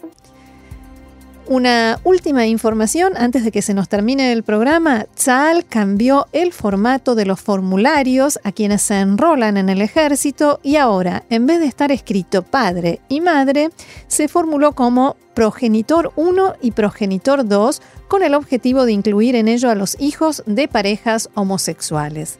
Una 1.46 2.00
última 2.04 2.46
información 2.46 3.18
antes 3.18 3.44
de 3.44 3.52
que 3.52 3.60
se 3.60 3.74
nos 3.74 3.90
termine 3.90 4.32
el 4.32 4.44
programa. 4.44 5.04
Tzal 5.14 5.66
cambió 5.66 6.26
el 6.32 6.54
formato 6.54 7.14
de 7.14 7.26
los 7.26 7.38
formularios 7.38 8.40
a 8.44 8.52
quienes 8.52 8.80
se 8.80 8.98
enrolan 8.98 9.58
en 9.58 9.68
el 9.68 9.82
ejército 9.82 10.58
y 10.62 10.76
ahora, 10.76 11.24
en 11.28 11.46
vez 11.46 11.60
de 11.60 11.66
estar 11.66 11.92
escrito 11.92 12.42
padre 12.44 13.00
y 13.10 13.20
madre, 13.20 13.68
se 14.06 14.26
formuló 14.26 14.72
como 14.72 15.16
progenitor 15.34 16.12
1 16.16 16.54
y 16.62 16.70
progenitor 16.70 17.46
2 17.46 17.82
con 18.08 18.22
el 18.22 18.34
objetivo 18.34 18.86
de 18.86 18.92
incluir 18.92 19.36
en 19.36 19.48
ello 19.48 19.68
a 19.68 19.74
los 19.74 20.00
hijos 20.00 20.42
de 20.46 20.66
parejas 20.66 21.28
homosexuales. 21.34 22.38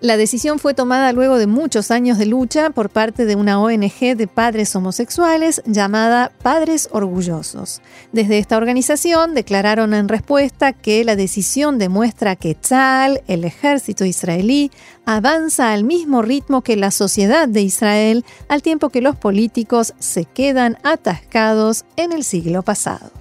La 0.00 0.16
decisión 0.16 0.60
fue 0.60 0.74
tomada 0.74 1.12
luego 1.12 1.38
de 1.38 1.48
muchos 1.48 1.90
años 1.90 2.18
de 2.18 2.26
lucha 2.26 2.70
por 2.70 2.88
parte 2.88 3.24
de 3.24 3.34
una 3.34 3.60
ONG 3.60 4.16
de 4.16 4.28
padres 4.32 4.76
homosexuales 4.76 5.60
llamada 5.66 6.30
Padres 6.40 6.88
Orgullosos. 6.92 7.82
Desde 8.12 8.38
esta 8.38 8.58
organización 8.58 9.34
declararon 9.34 9.94
en 9.94 10.06
respuesta 10.06 10.72
que 10.72 11.04
la 11.04 11.16
decisión 11.16 11.78
demuestra 11.78 12.36
que 12.36 12.54
Tzal, 12.54 13.22
el 13.26 13.42
ejército 13.42 14.04
israelí, 14.04 14.70
avanza 15.04 15.72
al 15.72 15.82
mismo 15.82 16.22
ritmo 16.22 16.62
que 16.62 16.76
la 16.76 16.92
sociedad 16.92 17.48
de 17.48 17.62
Israel, 17.62 18.24
al 18.48 18.62
tiempo 18.62 18.90
que 18.90 19.00
los 19.00 19.16
políticos 19.16 19.94
se 19.98 20.26
quedan 20.26 20.78
atascados 20.84 21.84
en 21.96 22.12
el 22.12 22.22
siglo 22.22 22.62
pasado. 22.62 23.17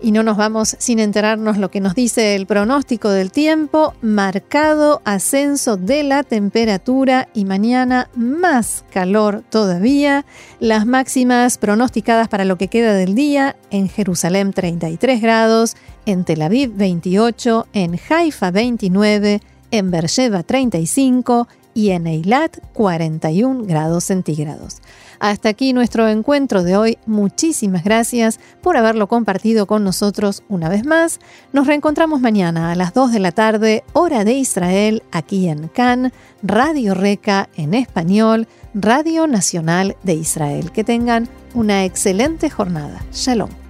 Y 0.00 0.12
no 0.12 0.22
nos 0.22 0.36
vamos 0.36 0.76
sin 0.78 0.98
enterarnos 0.98 1.56
lo 1.56 1.70
que 1.70 1.80
nos 1.80 1.94
dice 1.94 2.34
el 2.34 2.46
pronóstico 2.46 3.08
del 3.08 3.32
tiempo, 3.32 3.94
marcado 4.02 5.00
ascenso 5.04 5.76
de 5.78 6.02
la 6.02 6.22
temperatura 6.22 7.28
y 7.32 7.46
mañana 7.46 8.10
más 8.14 8.84
calor 8.92 9.42
todavía. 9.48 10.26
Las 10.60 10.84
máximas 10.84 11.56
pronosticadas 11.56 12.28
para 12.28 12.44
lo 12.44 12.58
que 12.58 12.68
queda 12.68 12.92
del 12.92 13.14
día, 13.14 13.56
en 13.70 13.88
Jerusalén 13.88 14.52
33 14.52 15.22
grados, 15.22 15.76
en 16.04 16.24
Tel 16.24 16.42
Aviv 16.42 16.72
28, 16.76 17.66
en 17.72 17.98
Haifa 18.08 18.50
29, 18.50 19.40
en 19.70 19.90
Beersheba 19.90 20.42
35 20.42 21.48
y 21.72 21.90
en 21.90 22.06
Eilat 22.06 22.58
41 22.74 23.64
grados 23.64 24.04
centígrados. 24.04 24.78
Hasta 25.18 25.48
aquí 25.48 25.72
nuestro 25.72 26.08
encuentro 26.08 26.62
de 26.62 26.76
hoy. 26.76 26.98
Muchísimas 27.06 27.84
gracias 27.84 28.40
por 28.62 28.76
haberlo 28.76 29.08
compartido 29.08 29.66
con 29.66 29.84
nosotros 29.84 30.42
una 30.48 30.68
vez 30.68 30.84
más. 30.84 31.18
Nos 31.52 31.66
reencontramos 31.66 32.20
mañana 32.20 32.72
a 32.72 32.74
las 32.74 32.94
2 32.94 33.12
de 33.12 33.18
la 33.18 33.32
tarde, 33.32 33.84
hora 33.92 34.24
de 34.24 34.34
Israel, 34.34 35.02
aquí 35.12 35.48
en 35.48 35.68
Cannes, 35.68 36.12
Radio 36.42 36.94
Reca 36.94 37.48
en 37.56 37.74
español, 37.74 38.46
Radio 38.74 39.26
Nacional 39.26 39.96
de 40.02 40.14
Israel. 40.14 40.72
Que 40.72 40.84
tengan 40.84 41.28
una 41.54 41.84
excelente 41.84 42.50
jornada. 42.50 43.04
Shalom. 43.12 43.65